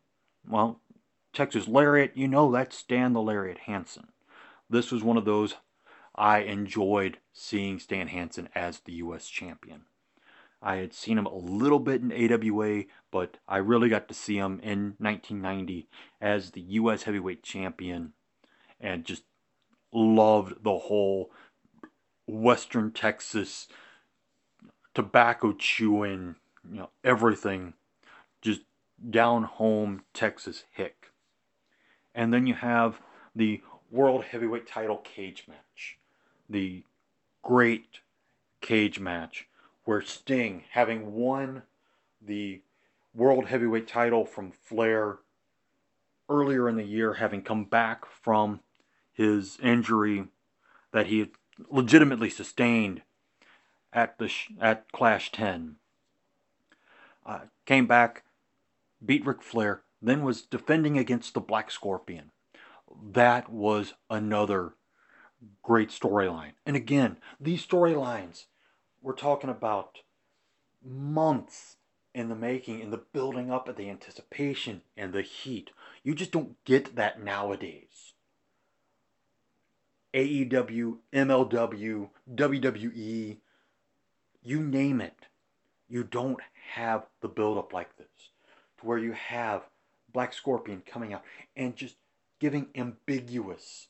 well, 0.49 0.81
Texas 1.33 1.69
Lariat, 1.69 2.13
you 2.15 2.29
know 2.29 2.51
that's 2.51 2.79
Stan 2.79 3.13
the 3.13 3.21
Lariat 3.21 3.59
Hansen. 3.59 4.09
This 4.69 4.91
was 4.91 5.03
one 5.03 5.17
of 5.17 5.25
those 5.25 5.55
I 6.15 6.39
enjoyed 6.39 7.19
seeing 7.33 7.79
Stan 7.79 8.09
Hansen 8.09 8.49
as 8.55 8.81
the 8.81 8.95
U.S. 8.95 9.29
champion. 9.29 9.83
I 10.63 10.77
had 10.77 10.95
seen 10.95 11.19
him 11.19 11.27
a 11.27 11.37
little 11.37 11.79
bit 11.79 12.01
in 12.01 12.11
AWA, 12.11 12.85
but 13.11 13.37
I 13.47 13.59
really 13.59 13.89
got 13.89 14.09
to 14.09 14.15
see 14.15 14.39
him 14.39 14.59
in 14.63 14.95
1990 14.99 15.89
as 16.21 16.53
the 16.53 16.63
U.S. 16.63 17.03
Heavyweight 17.03 17.43
Champion 17.43 18.15
and 18.81 19.05
just 19.05 19.23
loved 19.93 20.63
the 20.63 20.79
whole 20.79 21.31
Western 22.27 22.93
Texas 22.93 23.69
tobacco 24.95 25.53
chewing, 25.53 26.37
you 26.69 26.79
know, 26.79 26.91
everything. 27.05 27.75
Just 28.43 28.63
down 29.11 29.45
home 29.45 30.03
Texas 30.15 30.65
hick. 30.73 31.13
And 32.15 32.33
then 32.33 32.47
you 32.47 32.55
have 32.55 33.01
the 33.35 33.61
World 33.91 34.25
Heavyweight 34.25 34.67
title 34.67 34.99
cage 34.99 35.45
match. 35.49 35.99
The 36.49 36.85
great 37.43 38.01
cage 38.61 38.99
match 38.99 39.49
where 39.85 40.03
Sting, 40.03 40.65
having 40.71 41.15
won 41.15 41.63
the 42.21 42.61
World 43.15 43.47
Heavyweight 43.47 43.87
title 43.87 44.27
from 44.27 44.51
Flair 44.51 45.19
earlier 46.29 46.69
in 46.69 46.77
the 46.77 46.85
year, 46.85 47.15
having 47.15 47.43
come 47.43 47.65
back 47.65 48.05
from 48.05 48.61
his 49.17 49.59
injury 49.63 50.27
that 50.93 51.07
he 51.07 51.31
legitimately 51.71 52.31
sustained 52.31 53.03
at 53.93 54.19
the 54.19 54.31
at 54.61 54.91
Clash 54.93 55.33
10, 55.33 55.77
uh, 57.25 57.41
came 57.65 57.87
back, 57.87 58.25
beat 59.05 59.25
Ric 59.25 59.43
Flair, 59.43 59.83
then 60.03 60.23
was 60.23 60.43
defending 60.43 60.99
against 60.99 61.35
the 61.35 61.41
Black 61.41 61.71
Scorpion. 61.71 62.31
That 63.13 63.51
was 63.51 63.95
another 64.11 64.75
great 65.63 65.89
storyline. 65.89 66.53
And 66.65 66.77
again, 66.77 67.17
these 67.41 67.67
storylines 67.67 68.45
we're 69.07 69.13
talking 69.13 69.51
about 69.51 70.01
months 70.85 71.77
in 72.13 72.29
the 72.29 72.35
making, 72.35 72.81
in 72.81 72.91
the 72.91 72.97
building 72.97 73.53
up 73.53 73.69
of 73.69 73.77
the 73.77 73.89
anticipation 73.89 74.83
and 74.97 75.13
the 75.13 75.23
heat. 75.23 75.71
You 76.03 76.13
just 76.13 76.33
don't 76.33 76.57
get 76.65 76.97
that 76.97 77.23
nowadays. 77.23 78.15
AEW, 80.17 80.97
MLW, 81.13 82.09
WWE, 82.35 83.37
you 84.43 84.61
name 84.61 85.01
it. 85.01 85.27
You 85.89 86.03
don't 86.03 86.41
have 86.73 87.07
the 87.21 87.29
build-up 87.29 87.73
like 87.73 87.97
this. 87.97 88.31
To 88.79 88.87
where 88.87 88.99
you 88.99 89.13
have 89.13 89.63
Black 90.13 90.33
Scorpion 90.33 90.83
coming 90.85 91.13
out 91.13 91.23
and 91.55 91.77
just 91.77 91.97
giving 92.41 92.69
ambiguous, 92.75 93.89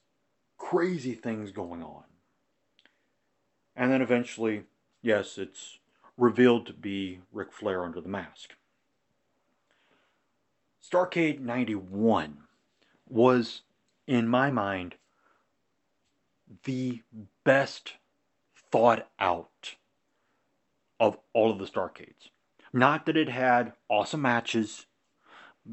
crazy 0.59 1.15
things 1.15 1.53
going 1.53 1.83
on. 1.83 2.05
And 3.75 3.91
then 3.93 4.03
eventually 4.03 4.65
yes, 5.07 5.39
it's 5.39 5.79
revealed 6.17 6.67
to 6.67 6.73
be 6.73 7.21
Ric 7.33 7.53
Flair 7.53 7.85
under 7.85 8.01
the 8.01 8.09
mask. 8.09 8.55
Starcade 10.83 11.39
91 11.39 12.39
was, 13.09 13.63
in 14.07 14.27
my 14.27 14.51
mind, 14.51 14.97
the 16.65 17.03
best 17.45 17.95
thought 18.71 19.09
out 19.19 19.77
of 20.99 21.19
all 21.33 21.51
of 21.51 21.59
the 21.59 21.67
Starcades. 21.67 22.31
Not 22.73 23.07
that 23.07 23.17
it 23.17 23.29
had 23.29 23.73
awesome 23.89 24.23
matches, 24.23 24.87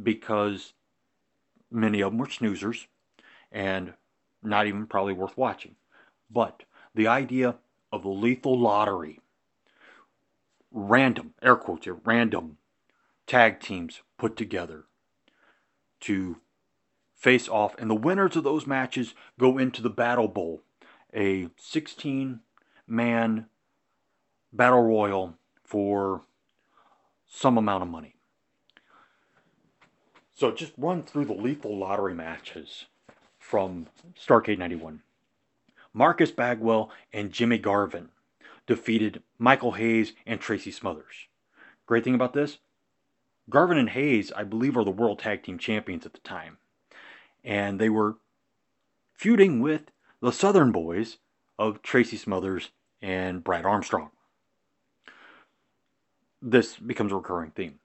because 0.02 0.74
many 1.72 2.02
of 2.02 2.12
them 2.12 2.20
were 2.20 2.28
snoozers 2.28 2.88
and 3.52 3.94
not 4.42 4.68
even 4.68 4.88
probably 4.88 5.14
worth 5.14 5.38
watching. 5.38 5.76
But 6.30 6.64
the 6.96 7.08
idea 7.08 7.56
of 7.92 8.02
the 8.02 8.10
lethal 8.10 8.60
lottery, 8.60 9.20
random, 10.72 11.34
air 11.42 11.56
quotes 11.56 11.86
here, 11.86 11.98
random 12.04 12.58
tag 13.28 13.60
teams 13.60 14.02
put 14.18 14.36
together 14.36 14.86
to 16.02 16.38
face 17.24 17.48
off, 17.48 17.74
and 17.80 17.90
the 17.90 17.96
winners 17.96 18.36
of 18.36 18.44
those 18.44 18.68
matches 18.68 19.16
go 19.40 19.58
into 19.58 19.82
the 19.82 19.90
Battle 19.90 20.28
Bowl, 20.28 20.62
a 21.16 21.48
16 21.58 22.42
man 22.86 23.46
battle 24.52 24.84
royal 24.84 25.36
for 25.64 26.24
some 27.26 27.58
amount 27.58 27.82
of 27.82 27.90
money. 27.90 28.18
So 30.36 30.52
just 30.52 30.74
run 30.78 31.02
through 31.02 31.26
the 31.26 31.34
lethal 31.34 31.78
lottery 31.78 32.14
matches 32.14 32.86
from 33.40 33.88
Starcade 34.20 34.58
91. 34.58 35.02
Marcus 35.94 36.32
Bagwell 36.32 36.92
and 37.14 37.32
Jimmy 37.32 37.58
Garvin 37.58 38.10
defeated 38.68 39.24
Michael 39.38 39.74
Hayes 39.74 40.12
and 40.26 40.42
Tracy 40.42 40.72
Smothers. 40.72 41.28
Great 41.86 42.04
thing 42.04 42.16
about 42.16 42.34
this 42.34 42.58
Garvin 43.50 43.78
and 43.78 43.90
Hayes, 43.90 44.34
I 44.36 44.44
believe, 44.44 44.76
are 44.76 44.84
the 44.84 44.92
World 44.92 45.20
Tag 45.20 45.44
Team 45.44 45.58
Champions 45.58 46.06
at 46.06 46.14
the 46.14 46.20
time. 46.20 46.58
And 47.44 47.80
they 47.80 47.90
were 47.90 48.18
feuding 49.14 49.60
with 49.60 49.92
the 50.22 50.32
Southern 50.32 50.72
Boys 50.72 51.18
of 51.60 51.82
Tracy 51.82 52.18
Smothers 52.18 52.72
and 53.02 53.44
Brad 53.44 53.66
Armstrong. 53.66 54.12
This 56.42 56.78
becomes 56.78 57.12
a 57.12 57.16
recurring 57.16 57.52
theme. 57.52 57.80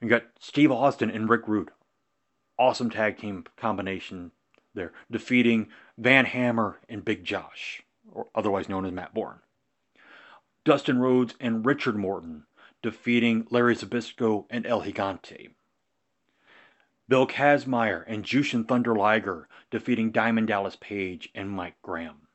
You 0.00 0.08
got 0.08 0.24
Steve 0.38 0.70
Austin 0.70 1.10
and 1.10 1.28
Rick 1.28 1.48
Rude. 1.48 1.70
Awesome 2.58 2.90
tag 2.90 3.18
team 3.18 3.44
combination 3.56 4.32
there, 4.74 4.92
defeating 5.10 5.68
Van 5.98 6.26
Hammer 6.26 6.78
and 6.88 7.04
Big 7.04 7.24
Josh, 7.24 7.82
or 8.12 8.26
otherwise 8.34 8.68
known 8.68 8.84
as 8.84 8.92
Matt 8.92 9.14
Borne. 9.14 9.40
Dustin 10.64 10.98
Rhodes 10.98 11.34
and 11.40 11.64
Richard 11.64 11.96
Morton 11.96 12.44
defeating 12.82 13.46
Larry 13.50 13.74
Zbyszko 13.74 14.46
and 14.50 14.66
El 14.66 14.82
Gigante. 14.82 15.50
Bill 17.08 17.26
Kazmaier 17.26 18.04
and 18.06 18.24
Jushin 18.24 18.66
Thunder 18.66 18.94
Liger 18.94 19.48
defeating 19.70 20.10
Diamond 20.10 20.48
Dallas 20.48 20.76
Page 20.76 21.28
and 21.34 21.50
Mike 21.50 21.76
Graham. 21.82 22.26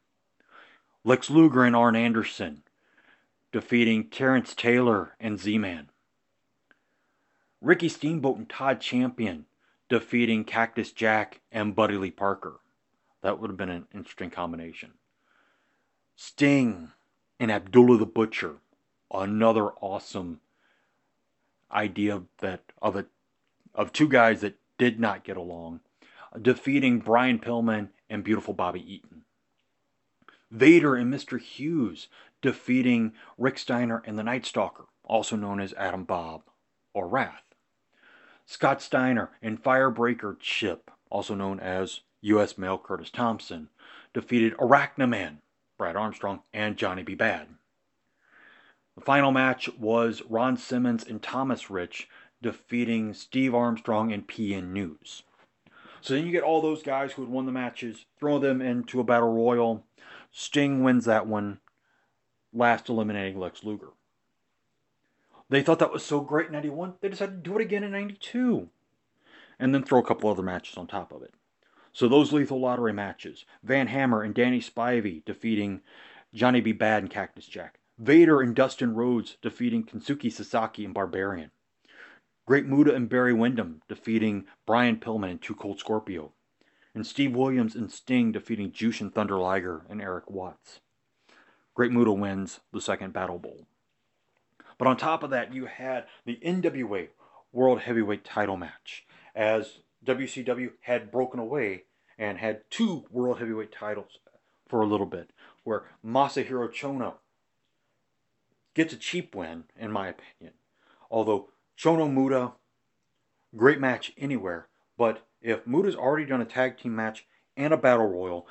Lex 1.03 1.29
Luger 1.29 1.63
and 1.63 1.75
Arn 1.75 1.95
Anderson 1.95 2.63
defeating 3.51 4.09
Terrence 4.09 4.53
Taylor 4.55 5.15
and 5.19 5.39
Z-Man. 5.39 5.89
Ricky 7.59 7.89
Steamboat 7.89 8.37
and 8.37 8.49
Todd 8.49 8.79
Champion 8.79 9.45
defeating 9.89 10.45
Cactus 10.45 10.91
Jack 10.91 11.41
and 11.51 11.75
Buddy 11.75 11.97
Lee 11.97 12.11
Parker. 12.11 12.59
That 13.21 13.39
would 13.39 13.49
have 13.49 13.57
been 13.57 13.69
an 13.69 13.87
interesting 13.93 14.29
combination. 14.29 14.93
Sting 16.15 16.91
and 17.39 17.51
Abdullah 17.51 17.97
the 17.97 18.05
Butcher. 18.05 18.55
Another 19.13 19.71
awesome 19.81 20.39
idea 21.71 22.21
that 22.39 22.63
of 22.81 22.95
a 22.95 23.05
of 23.73 23.91
two 23.91 24.07
guys 24.07 24.41
that 24.41 24.55
did 24.81 24.99
not 24.99 25.23
get 25.23 25.37
along, 25.37 25.79
defeating 26.41 26.97
Brian 26.97 27.37
Pillman 27.37 27.89
and 28.09 28.23
beautiful 28.23 28.55
Bobby 28.55 28.83
Eaton. 28.91 29.25
Vader 30.49 30.95
and 30.95 31.13
Mr. 31.13 31.39
Hughes 31.39 32.07
defeating 32.41 33.13
Rick 33.37 33.59
Steiner 33.59 34.01
and 34.07 34.17
the 34.17 34.23
Night 34.23 34.43
Stalker, 34.43 34.85
also 35.03 35.35
known 35.35 35.59
as 35.59 35.75
Adam 35.75 36.03
Bomb 36.03 36.41
or 36.95 37.07
Wrath. 37.07 37.43
Scott 38.47 38.81
Steiner 38.81 39.29
and 39.39 39.61
Firebreaker 39.61 40.39
Chip, 40.39 40.89
also 41.11 41.35
known 41.35 41.59
as 41.59 41.99
U.S. 42.21 42.57
Mail 42.57 42.79
Curtis 42.79 43.11
Thompson, 43.11 43.69
defeated 44.15 44.57
Arachnaman, 44.57 45.41
Brad 45.77 45.95
Armstrong, 45.95 46.41
and 46.55 46.75
Johnny 46.75 47.03
B. 47.03 47.13
Bad. 47.13 47.49
The 48.95 49.01
final 49.01 49.31
match 49.31 49.69
was 49.77 50.23
Ron 50.27 50.57
Simmons 50.57 51.05
and 51.07 51.21
Thomas 51.21 51.69
Rich 51.69 52.09
defeating 52.41 53.13
Steve 53.13 53.53
Armstrong 53.53 54.11
and 54.11 54.27
PN 54.27 54.71
News. 54.71 55.23
So 56.01 56.15
then 56.15 56.25
you 56.25 56.31
get 56.31 56.43
all 56.43 56.61
those 56.61 56.81
guys 56.81 57.13
who 57.13 57.21
had 57.21 57.31
won 57.31 57.45
the 57.45 57.51
matches, 57.51 58.05
throw 58.19 58.39
them 58.39 58.61
into 58.61 58.99
a 58.99 59.03
battle 59.03 59.31
royal. 59.31 59.85
Sting 60.31 60.83
wins 60.83 61.05
that 61.05 61.27
one, 61.27 61.59
last 62.53 62.89
eliminating 62.89 63.39
Lex 63.39 63.63
Luger. 63.63 63.89
They 65.49 65.61
thought 65.61 65.79
that 65.79 65.91
was 65.91 66.03
so 66.03 66.21
great 66.21 66.47
in 66.47 66.53
91, 66.53 66.95
they 67.01 67.09
decided 67.09 67.43
to 67.43 67.49
do 67.49 67.57
it 67.57 67.61
again 67.61 67.83
in 67.83 67.91
92. 67.91 68.69
And 69.59 69.75
then 69.75 69.83
throw 69.83 69.99
a 69.99 70.05
couple 70.05 70.29
other 70.29 70.41
matches 70.41 70.77
on 70.77 70.87
top 70.87 71.11
of 71.11 71.21
it. 71.21 71.33
So 71.93 72.07
those 72.07 72.31
lethal 72.31 72.59
lottery 72.59 72.93
matches 72.93 73.45
Van 73.61 73.87
Hammer 73.87 74.23
and 74.23 74.33
Danny 74.33 74.61
Spivey 74.61 75.23
defeating 75.25 75.81
Johnny 76.33 76.61
B. 76.61 76.71
Bad 76.71 77.03
and 77.03 77.11
Cactus 77.11 77.45
Jack. 77.45 77.79
Vader 77.99 78.41
and 78.41 78.55
Dustin 78.55 78.95
Rhodes 78.95 79.37
defeating 79.41 79.83
Kensuke 79.83 80.31
Sasaki 80.31 80.85
and 80.85 80.93
Barbarian. 80.93 81.51
Great 82.51 82.65
Muta 82.65 82.93
and 82.93 83.07
Barry 83.07 83.31
Windham 83.31 83.81
defeating 83.87 84.43
Brian 84.65 84.97
Pillman 84.97 85.31
and 85.31 85.41
Too 85.41 85.55
Cold 85.55 85.79
Scorpio. 85.79 86.33
And 86.93 87.07
Steve 87.07 87.33
Williams 87.33 87.75
and 87.75 87.89
Sting 87.89 88.33
defeating 88.33 88.73
Jushin 88.73 89.09
Thunder 89.09 89.37
Liger 89.37 89.83
and 89.89 90.01
Eric 90.01 90.29
Watts. 90.29 90.81
Great 91.75 91.93
Muta 91.93 92.11
wins 92.11 92.59
the 92.73 92.81
second 92.81 93.13
Battle 93.13 93.39
Bowl. 93.39 93.67
But 94.77 94.89
on 94.89 94.97
top 94.97 95.23
of 95.23 95.29
that, 95.29 95.53
you 95.53 95.67
had 95.67 96.07
the 96.25 96.41
NWA 96.45 97.07
World 97.53 97.79
Heavyweight 97.79 98.25
title 98.25 98.57
match 98.57 99.05
as 99.33 99.79
WCW 100.05 100.71
had 100.81 101.09
broken 101.09 101.39
away 101.39 101.85
and 102.17 102.37
had 102.37 102.69
two 102.69 103.05
World 103.09 103.39
Heavyweight 103.39 103.71
titles 103.71 104.19
for 104.67 104.81
a 104.81 104.87
little 104.87 105.05
bit, 105.05 105.29
where 105.63 105.85
Masahiro 106.05 106.69
Chono 106.69 107.13
gets 108.73 108.91
a 108.91 108.97
cheap 108.97 109.35
win, 109.35 109.63
in 109.79 109.89
my 109.89 110.09
opinion. 110.09 110.55
Although 111.09 111.50
Chono 111.81 112.11
Muta, 112.11 112.51
great 113.55 113.79
match 113.79 114.11
anywhere, 114.15 114.67
but 114.99 115.25
if 115.41 115.65
Muta's 115.65 115.95
already 115.95 116.25
done 116.27 116.41
a 116.41 116.45
tag 116.45 116.77
team 116.77 116.95
match 116.95 117.25
and 117.57 117.73
a 117.73 117.77
battle 117.77 118.07
royal, 118.07 118.47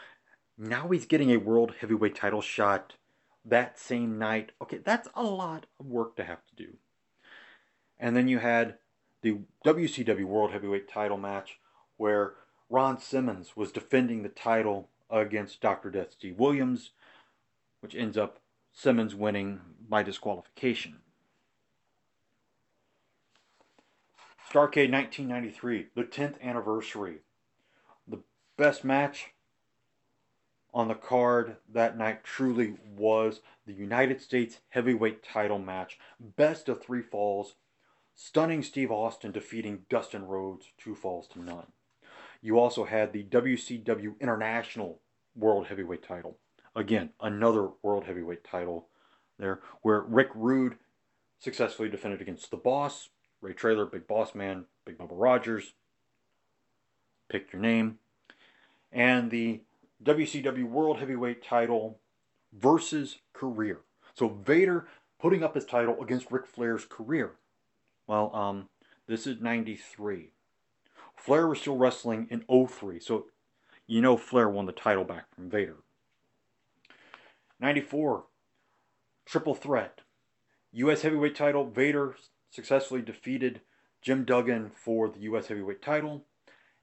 now 0.59 0.89
he's 0.89 1.07
getting 1.07 1.31
a 1.31 1.37
World 1.37 1.75
Heavyweight 1.79 2.17
title 2.17 2.41
shot 2.41 2.95
that 3.45 3.79
same 3.79 4.19
night. 4.19 4.51
Okay, 4.61 4.79
that's 4.79 5.09
a 5.15 5.23
lot 5.23 5.67
of 5.79 5.87
work 5.87 6.17
to 6.17 6.25
have 6.25 6.45
to 6.47 6.57
do. 6.57 6.77
And 8.01 8.17
then 8.17 8.27
you 8.27 8.41
had 8.41 8.79
the 9.23 9.39
WCW 9.65 10.25
World 10.25 10.51
Heavyweight 10.51 10.89
title 10.89 11.19
match 11.19 11.61
where 11.99 12.35
Ron 12.69 12.99
Simmons 12.99 13.57
was 13.57 13.71
defending 13.71 14.25
the 14.25 14.29
title 14.29 14.89
against 15.09 15.61
Dr. 15.61 15.91
Death 15.91 16.13
Steve 16.13 16.39
Williams, 16.39 16.91
which 17.79 17.95
ends 17.95 18.19
up 18.19 18.41
Simmons 18.73 19.15
winning 19.15 19.61
by 19.89 20.03
disqualification. 20.03 21.00
Starcade 24.51 24.91
1993, 24.91 25.87
the 25.95 26.03
10th 26.03 26.43
anniversary. 26.43 27.19
The 28.09 28.19
best 28.57 28.83
match 28.85 29.31
on 30.75 30.89
the 30.89 30.95
card 30.95 31.57
that 31.73 31.97
night 31.97 32.25
truly 32.25 32.75
was 32.97 33.43
the 33.65 33.73
United 33.73 34.21
States 34.21 34.59
heavyweight 34.71 35.23
title 35.23 35.61
match. 35.61 36.01
Best 36.19 36.69
of 36.69 36.83
three 36.83 37.03
falls. 37.03 37.55
Stunning 38.17 38.65
Steve 38.65 38.91
Austin 38.91 39.31
defeating 39.31 39.85
Dustin 39.89 40.27
Rhodes 40.27 40.73
two 40.77 40.97
falls 40.97 41.29
to 41.29 41.41
none. 41.41 41.69
You 42.43 42.59
also 42.59 42.85
had 42.85 43.13
the 43.13 43.23
WCW 43.23 44.19
International 44.19 45.01
World 45.37 45.69
Heavyweight 45.69 46.03
title. 46.03 46.39
Again, 46.75 47.11
another 47.21 47.69
World 47.83 48.05
Heavyweight 48.05 48.43
title 48.43 48.89
there, 49.39 49.61
where 49.83 50.01
Rick 50.01 50.31
Rude 50.35 50.77
successfully 51.39 51.89
defended 51.89 52.21
against 52.21 52.51
the 52.51 52.57
boss, 52.57 53.11
Ray 53.41 53.53
Traylor, 53.53 53.87
Big 53.87 54.07
Boss 54.07 54.35
Man, 54.35 54.67
Big 54.85 54.99
Bubba 54.99 55.09
Rogers. 55.13 55.75
Pick 57.29 57.53
your 57.53 57.63
name. 57.63 57.99
And 58.93 59.31
the 59.31 59.61
WCW 60.05 60.65
World 60.65 60.99
Heavyweight 60.99 61.43
title 61.43 61.99
versus 62.53 63.19
career. 63.33 63.81
So 64.15 64.29
Vader 64.29 64.87
putting 65.21 65.43
up 65.43 65.55
his 65.55 65.65
title 65.65 66.03
against 66.03 66.31
Ric 66.31 66.47
Flair's 66.47 66.85
career. 66.85 67.33
Well, 68.07 68.35
um, 68.35 68.69
this 69.07 69.27
is 69.27 69.41
93. 69.41 70.31
Flair 71.17 71.47
was 71.47 71.61
still 71.61 71.77
wrestling 71.77 72.27
in 72.31 72.45
03, 72.67 72.99
so 72.99 73.27
you 73.87 74.01
know 74.01 74.17
Flair 74.17 74.49
won 74.49 74.67
the 74.67 74.73
title 74.73 75.05
back 75.05 75.27
from 75.35 75.51
Vader. 75.51 75.77
94, 77.61 78.25
triple 79.27 79.55
threat. 79.55 80.01
U.S. 80.73 81.03
heavyweight 81.03 81.35
title, 81.35 81.69
Vader 81.69 82.17
successfully 82.51 83.03
defeated 83.03 83.61
Jim 84.03 84.25
Duggan 84.25 84.71
for 84.71 85.09
the 85.09 85.21
U.S. 85.21 85.47
heavyweight 85.47 85.83
title, 85.83 86.25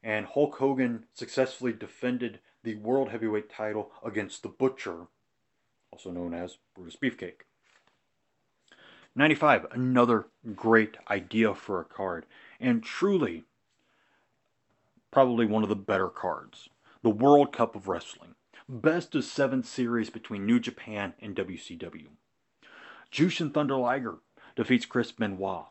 and 0.03 0.25
Hulk 0.25 0.57
Hogan 0.57 1.05
successfully 1.13 1.73
defended 1.73 2.39
the 2.63 2.75
World 2.75 3.09
Heavyweight 3.09 3.49
title 3.49 3.91
against 4.03 4.43
The 4.43 4.49
Butcher, 4.49 5.07
also 5.91 6.11
known 6.11 6.33
as 6.33 6.57
Brutus 6.75 6.95
Beefcake. 6.95 7.41
95, 9.15 9.65
another 9.71 10.27
great 10.55 10.95
idea 11.09 11.55
for 11.55 11.81
a 11.81 11.85
card. 11.85 12.25
And 12.59 12.83
truly, 12.83 13.45
probably 15.09 15.47
one 15.47 15.63
of 15.63 15.69
the 15.69 15.75
better 15.75 16.09
cards. 16.09 16.69
The 17.01 17.09
World 17.09 17.51
Cup 17.51 17.75
of 17.75 17.87
Wrestling. 17.87 18.35
Best 18.69 19.15
of 19.15 19.23
seven 19.23 19.63
series 19.63 20.09
between 20.11 20.45
New 20.45 20.59
Japan 20.59 21.13
and 21.19 21.35
WCW. 21.35 22.07
Jushin 23.11 23.51
Thunder 23.51 23.77
Liger 23.77 24.17
defeats 24.57 24.87
Chris 24.87 25.11
Benoit. 25.11 25.65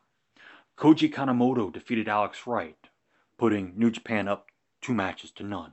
Koji 0.78 1.12
Kanemoto 1.12 1.72
defeated 1.72 2.08
Alex 2.08 2.46
Wright, 2.46 2.88
putting 3.36 3.72
New 3.76 3.90
Japan 3.90 4.28
up 4.28 4.46
two 4.80 4.94
matches 4.94 5.32
to 5.32 5.42
none. 5.42 5.72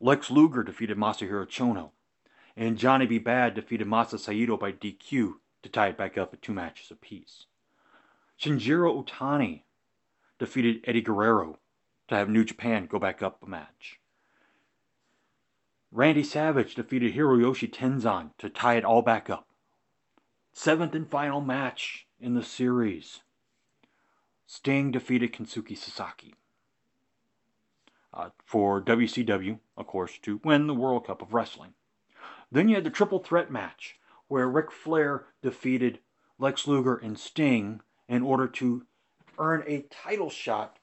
Lex 0.00 0.30
Luger 0.30 0.62
defeated 0.62 0.96
Masahiro 0.96 1.46
Chono. 1.46 1.90
And 2.56 2.78
Johnny 2.78 3.06
B. 3.06 3.18
Bad 3.18 3.54
defeated 3.54 3.86
Masa 3.86 4.18
Saito 4.18 4.56
by 4.56 4.72
DQ 4.72 5.34
to 5.62 5.68
tie 5.68 5.88
it 5.88 5.98
back 5.98 6.16
up 6.16 6.32
at 6.32 6.40
two 6.40 6.54
matches 6.54 6.90
apiece. 6.90 7.44
Shinjiro 8.40 9.04
Otani 9.04 9.62
defeated 10.38 10.82
Eddie 10.84 11.02
Guerrero 11.02 11.58
to 12.08 12.14
have 12.14 12.30
New 12.30 12.44
Japan 12.44 12.86
go 12.86 12.98
back 12.98 13.22
up 13.22 13.42
a 13.42 13.46
match. 13.46 14.00
Randy 15.92 16.24
Savage 16.24 16.74
defeated 16.74 17.14
Hiroyoshi 17.14 17.70
Tenzan 17.70 18.30
to 18.38 18.48
tie 18.48 18.76
it 18.76 18.84
all 18.84 19.02
back 19.02 19.28
up. 19.28 19.48
Seventh 20.52 20.94
and 20.94 21.08
final 21.08 21.40
match 21.42 22.06
in 22.20 22.34
the 22.34 22.42
series. 22.42 23.20
Sting 24.46 24.90
defeated 24.90 25.32
Kensuke 25.32 25.76
Sasaki. 25.76 26.34
Uh, 28.12 28.30
for 28.44 28.82
WCW, 28.82 29.60
of 29.76 29.86
course, 29.86 30.18
to 30.22 30.40
win 30.44 30.66
the 30.66 30.74
World 30.74 31.06
Cup 31.06 31.22
of 31.22 31.32
Wrestling. 31.32 31.74
Then 32.50 32.68
you 32.68 32.74
had 32.74 32.84
the 32.84 32.90
triple 32.90 33.20
threat 33.20 33.50
match 33.50 33.98
where 34.26 34.48
Ric 34.48 34.72
Flair 34.72 35.26
defeated 35.42 36.00
Lex 36.38 36.66
Luger 36.66 36.96
and 36.96 37.18
Sting 37.18 37.80
in 38.08 38.22
order 38.22 38.48
to 38.48 38.84
earn 39.38 39.62
a 39.66 39.82
title 39.90 40.30
shot 40.30 40.78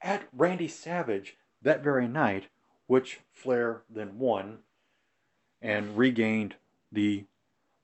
at 0.00 0.28
Randy 0.32 0.68
Savage 0.68 1.36
that 1.60 1.84
very 1.84 2.08
night, 2.08 2.46
which 2.86 3.20
Flair 3.30 3.82
then 3.88 4.18
won 4.18 4.58
and 5.60 5.96
regained 5.96 6.56
the 6.90 7.26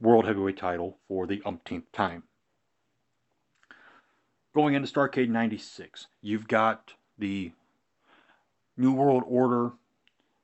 World 0.00 0.24
Heavyweight 0.24 0.56
title 0.56 0.98
for 1.06 1.26
the 1.26 1.42
umpteenth 1.44 1.90
time. 1.92 2.24
Going 4.58 4.74
into 4.74 4.92
Starcade 4.92 5.28
96, 5.28 6.08
you've 6.20 6.48
got 6.48 6.94
the 7.16 7.52
New 8.76 8.92
World 8.92 9.22
Order 9.24 9.74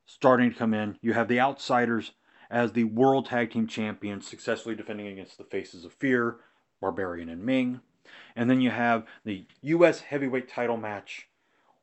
starting 0.06 0.52
to 0.52 0.56
come 0.56 0.72
in. 0.72 0.98
You 1.02 1.14
have 1.14 1.26
the 1.26 1.40
Outsiders 1.40 2.12
as 2.48 2.70
the 2.70 2.84
World 2.84 3.26
Tag 3.26 3.50
Team 3.50 3.66
Champions, 3.66 4.24
successfully 4.24 4.76
defending 4.76 5.08
against 5.08 5.36
the 5.36 5.42
Faces 5.42 5.84
of 5.84 5.92
Fear, 5.92 6.36
Barbarian 6.80 7.28
and 7.28 7.44
Ming. 7.44 7.80
And 8.36 8.48
then 8.48 8.60
you 8.60 8.70
have 8.70 9.04
the 9.24 9.46
U.S. 9.62 9.98
Heavyweight 9.98 10.48
title 10.48 10.76
match 10.76 11.26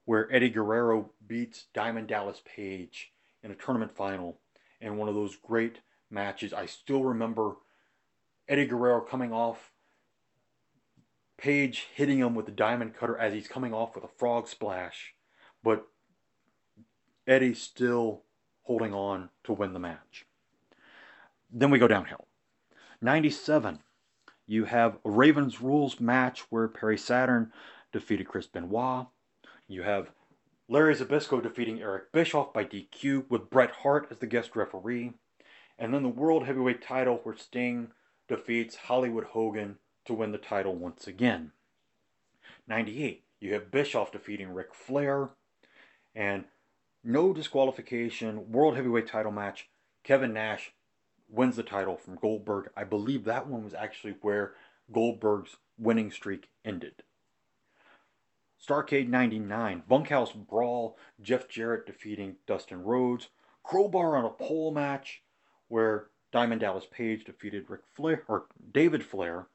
where 0.06 0.34
Eddie 0.34 0.52
Guerrero 0.52 1.10
beats 1.28 1.66
Diamond 1.74 2.08
Dallas 2.08 2.42
Page 2.46 3.12
in 3.44 3.52
a 3.52 3.56
tournament 3.56 3.94
final 3.94 4.38
in 4.80 4.96
one 4.96 5.10
of 5.10 5.16
those 5.16 5.36
great 5.36 5.80
matches. 6.10 6.54
I 6.54 6.66
still 6.66 7.04
remember 7.04 7.56
Eddie 8.48 8.68
Guerrero 8.68 9.02
coming 9.02 9.34
off, 9.34 9.71
Page 11.42 11.88
hitting 11.96 12.20
him 12.20 12.36
with 12.36 12.46
the 12.46 12.52
diamond 12.52 12.94
cutter 12.94 13.18
as 13.18 13.34
he's 13.34 13.48
coming 13.48 13.74
off 13.74 13.96
with 13.96 14.04
a 14.04 14.08
frog 14.20 14.48
splash, 14.48 15.16
but 15.64 15.88
Eddie 17.26 17.56
still 17.56 18.22
holding 18.62 18.94
on 18.94 19.30
to 19.46 19.54
win 19.54 19.74
the 19.74 19.80
match. 19.80 20.28
Then 21.52 21.72
we 21.72 21.80
go 21.80 21.88
downhill. 21.88 22.28
97, 23.02 23.80
you 24.46 24.66
have 24.66 25.00
a 25.04 25.10
Ravens 25.10 25.62
Rules 25.62 26.00
match 26.00 26.42
where 26.52 26.68
Perry 26.68 26.98
Saturn 26.98 27.52
defeated 27.92 28.28
Chris 28.28 28.46
Benoit. 28.46 29.08
You 29.68 29.82
have 29.82 30.12
Larry 30.70 30.94
Zbyszko 30.94 31.42
defeating 31.42 31.82
Eric 31.82 32.12
Bischoff 32.12 32.54
by 32.54 32.66
DQ 32.66 33.32
with 33.32 33.50
Bret 33.50 33.72
Hart 33.72 34.08
as 34.12 34.20
the 34.20 34.28
guest 34.28 34.56
referee. 34.56 35.14
And 35.80 35.92
then 35.92 36.04
the 36.04 36.10
World 36.10 36.46
Heavyweight 36.46 36.84
title 36.84 37.20
where 37.24 37.36
Sting 37.36 37.94
defeats 38.28 38.76
Hollywood 38.76 39.24
Hogan 39.24 39.78
to 40.12 40.18
win 40.18 40.32
the 40.32 40.38
title 40.38 40.76
once 40.76 41.08
again. 41.08 41.52
98, 42.68 43.24
you 43.40 43.54
have 43.54 43.72
Bischoff 43.72 44.12
defeating 44.12 44.54
Ric 44.54 44.74
Flair. 44.74 45.30
And 46.14 46.46
no 47.04 47.34
disqualification, 47.34 48.52
World 48.52 48.76
Heavyweight 48.76 49.08
title 49.08 49.32
match. 49.32 49.70
Kevin 50.04 50.34
Nash 50.34 50.74
wins 51.30 51.56
the 51.56 51.64
title 51.64 51.96
from 51.96 52.16
Goldberg. 52.16 52.70
I 52.76 52.84
believe 52.84 53.24
that 53.24 53.48
one 53.48 53.64
was 53.64 53.74
actually 53.74 54.16
where 54.22 54.54
Goldberg's 54.92 55.56
winning 55.78 56.12
streak 56.12 56.50
ended. 56.66 57.04
Starcade 58.62 59.08
99, 59.08 59.84
Bunkhouse 59.88 60.34
Brawl, 60.34 60.98
Jeff 61.22 61.48
Jarrett 61.48 61.88
defeating 61.88 62.36
Dustin 62.46 62.84
Rhodes, 62.84 63.30
Crowbar 63.64 64.18
on 64.18 64.26
a 64.26 64.30
pole 64.30 64.72
match 64.72 65.24
where 65.70 66.08
Diamond 66.32 66.62
Dallas 66.62 66.86
Page 66.92 67.24
defeated 67.24 67.70
Ric 67.70 67.82
Flair 67.94 68.24
or 68.28 68.46
David 68.74 69.04
Flair, 69.04 69.48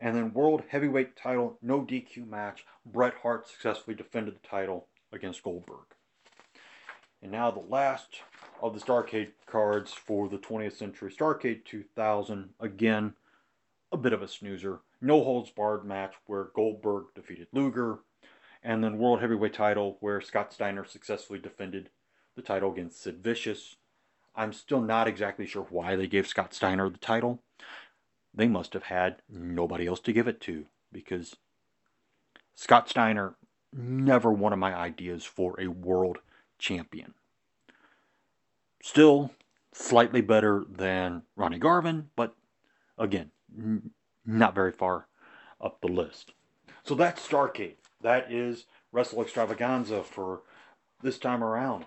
and 0.00 0.14
then 0.14 0.32
World 0.32 0.62
Heavyweight 0.68 1.16
title 1.16 1.58
no 1.60 1.82
DQ 1.82 2.28
match, 2.28 2.64
Bret 2.86 3.14
Hart 3.22 3.48
successfully 3.48 3.96
defended 3.96 4.36
the 4.36 4.48
title 4.48 4.86
against 5.12 5.42
Goldberg. 5.42 5.86
And 7.20 7.32
now 7.32 7.50
the 7.50 7.60
last 7.60 8.20
of 8.62 8.74
the 8.74 8.80
Starcade 8.80 9.32
cards 9.46 9.92
for 9.92 10.28
the 10.28 10.38
20th 10.38 10.74
century. 10.74 11.12
Starcade 11.12 11.64
2000, 11.64 12.50
again, 12.60 13.14
a 13.90 13.96
bit 13.96 14.12
of 14.12 14.22
a 14.22 14.28
snoozer. 14.28 14.80
No 15.00 15.22
holds 15.22 15.50
barred 15.50 15.84
match 15.84 16.14
where 16.26 16.50
Goldberg 16.54 17.06
defeated 17.14 17.48
Luger. 17.52 17.98
And 18.62 18.82
then 18.82 18.98
World 18.98 19.20
Heavyweight 19.20 19.54
title 19.54 19.96
where 20.00 20.20
Scott 20.20 20.52
Steiner 20.52 20.84
successfully 20.84 21.38
defended 21.38 21.90
the 22.36 22.42
title 22.42 22.72
against 22.72 23.00
Sid 23.02 23.22
Vicious. 23.22 23.76
I'm 24.34 24.52
still 24.52 24.80
not 24.80 25.08
exactly 25.08 25.46
sure 25.46 25.66
why 25.70 25.96
they 25.96 26.06
gave 26.06 26.26
Scott 26.26 26.54
Steiner 26.54 26.88
the 26.88 26.98
title. 26.98 27.42
They 28.34 28.48
must 28.48 28.72
have 28.74 28.84
had 28.84 29.22
nobody 29.28 29.86
else 29.86 30.00
to 30.00 30.12
give 30.12 30.28
it 30.28 30.40
to 30.42 30.66
because 30.92 31.36
Scott 32.54 32.88
Steiner 32.88 33.34
never 33.72 34.32
one 34.32 34.52
of 34.52 34.58
my 34.58 34.74
ideas 34.74 35.24
for 35.24 35.60
a 35.60 35.68
world 35.68 36.18
champion. 36.58 37.14
Still 38.82 39.32
slightly 39.72 40.20
better 40.20 40.64
than 40.68 41.22
Ronnie 41.36 41.58
Garvin, 41.58 42.10
but 42.16 42.34
again, 42.96 43.30
n- 43.56 43.90
not 44.24 44.54
very 44.54 44.72
far 44.72 45.06
up 45.60 45.80
the 45.80 45.88
list. 45.88 46.32
So 46.84 46.94
that's 46.94 47.26
Starcade. 47.26 47.76
That 48.00 48.32
is 48.32 48.66
Wrestle 48.92 49.22
Extravaganza 49.22 50.02
for 50.02 50.42
this 51.02 51.18
time 51.18 51.42
around. 51.44 51.86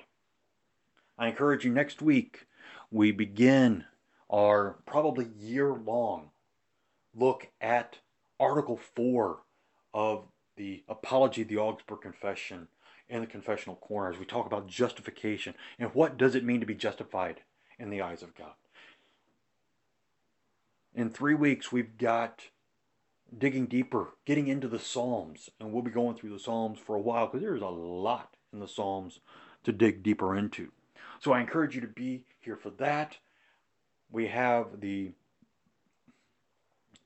I 1.17 1.27
encourage 1.27 1.65
you 1.65 1.71
next 1.71 2.01
week 2.01 2.47
we 2.91 3.11
begin 3.11 3.85
our 4.31 4.77
probably 4.85 5.27
year 5.39 5.73
long 5.73 6.29
look 7.13 7.49
at 7.59 7.99
Article 8.39 8.77
4 8.95 9.39
of 9.93 10.25
the 10.55 10.83
Apology 10.87 11.41
of 11.41 11.49
the 11.49 11.57
Augsburg 11.57 12.01
Confession 12.01 12.67
in 13.09 13.21
the 13.21 13.27
confessional 13.27 13.75
corner 13.75 14.11
as 14.11 14.17
we 14.17 14.25
talk 14.25 14.45
about 14.45 14.67
justification 14.67 15.53
and 15.77 15.93
what 15.93 16.17
does 16.17 16.33
it 16.33 16.45
mean 16.45 16.61
to 16.61 16.65
be 16.65 16.73
justified 16.73 17.41
in 17.77 17.89
the 17.89 18.01
eyes 18.01 18.23
of 18.23 18.33
God. 18.33 18.53
In 20.95 21.09
three 21.09 21.35
weeks, 21.35 21.71
we've 21.71 21.97
got 21.97 22.43
digging 23.37 23.65
deeper, 23.65 24.09
getting 24.25 24.47
into 24.47 24.67
the 24.67 24.79
Psalms, 24.79 25.49
and 25.59 25.71
we'll 25.71 25.81
be 25.81 25.91
going 25.91 26.15
through 26.15 26.31
the 26.31 26.39
Psalms 26.39 26.79
for 26.79 26.95
a 26.95 27.01
while 27.01 27.27
because 27.27 27.41
there's 27.41 27.61
a 27.61 27.67
lot 27.67 28.35
in 28.51 28.59
the 28.59 28.67
Psalms 28.67 29.19
to 29.63 29.71
dig 29.71 30.03
deeper 30.03 30.35
into. 30.35 30.71
So 31.19 31.31
I 31.31 31.39
encourage 31.39 31.75
you 31.75 31.81
to 31.81 31.87
be 31.87 32.23
here 32.39 32.57
for 32.57 32.71
that. 32.71 33.17
We 34.11 34.27
have 34.27 34.81
the 34.81 35.11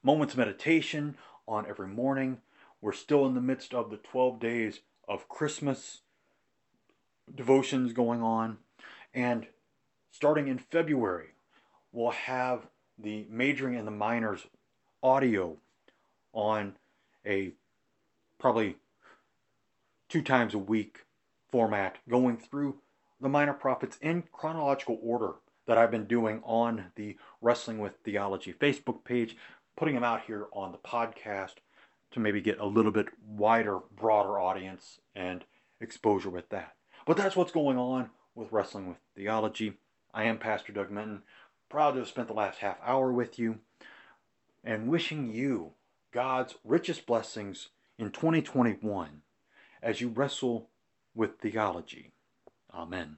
moments 0.01 0.35
meditation 0.35 1.17
on 1.47 1.67
every 1.67 1.87
morning. 1.87 2.39
We're 2.81 2.93
still 2.93 3.27
in 3.27 3.35
the 3.35 3.41
midst 3.41 3.73
of 3.75 3.91
the 3.91 3.97
12 3.97 4.39
days 4.39 4.79
of 5.07 5.29
Christmas 5.29 6.01
devotions 7.33 7.93
going 7.93 8.23
on. 8.23 8.57
And 9.13 9.45
starting 10.11 10.47
in 10.47 10.57
February, 10.57 11.29
we'll 11.91 12.11
have 12.11 12.67
the 12.97 13.27
majoring 13.29 13.75
and 13.75 13.85
the 13.85 13.91
minors 13.91 14.47
audio 15.03 15.57
on 16.33 16.75
a 17.25 17.51
probably 18.39 18.77
two 20.09 20.23
times 20.23 20.55
a 20.55 20.59
week 20.59 21.05
format 21.51 21.97
going 22.09 22.37
through 22.37 22.79
the 23.21 23.29
minor 23.29 23.53
prophets 23.53 23.97
in 24.01 24.23
chronological 24.31 24.99
order 25.01 25.35
that 25.67 25.78
I've 25.78 25.91
been 25.91 26.06
doing 26.06 26.41
on 26.43 26.86
the 26.95 27.17
Wrestling 27.41 27.80
with 27.80 27.93
Theology 28.04 28.54
Facebook 28.54 29.04
page, 29.04 29.36
putting 29.75 29.95
them 29.95 30.04
out 30.04 30.23
here 30.25 30.47
on 30.54 30.71
the 30.71 30.78
podcast 30.78 31.56
to 32.12 32.19
maybe 32.19 32.41
get 32.41 32.60
a 32.60 32.65
little 32.65 32.91
bit 32.91 33.08
wider, 33.28 33.80
broader 33.95 34.39
audience 34.39 34.99
and 35.15 35.43
exposure 35.82 36.30
with 36.30 36.49
that. 36.49 36.75
But 37.06 37.17
that's 37.17 37.36
what's 37.36 37.51
going 37.51 37.78
on 37.78 38.10
with 38.34 38.51
Wrestling 38.51 38.88
with 38.88 38.97
Theology. 39.15 39.73
I 40.13 40.23
am 40.25 40.38
Pastor 40.38 40.71
Doug 40.71 40.91
Minton, 40.91 41.23
proud 41.69 41.91
to 41.91 41.99
have 41.99 42.08
spent 42.08 42.28
the 42.28 42.34
last 42.34 42.60
half 42.60 42.78
hour 42.84 43.12
with 43.12 43.38
you, 43.38 43.60
and 44.63 44.88
wishing 44.88 45.32
you 45.32 45.73
God's 46.12 46.56
richest 46.63 47.06
blessings 47.06 47.69
in 47.99 48.12
2021 48.12 49.21
as 49.82 50.01
you 50.01 50.10
wrestle 50.10 50.69
with 51.13 51.39
theology. 51.39 52.12
Amen. 52.73 53.13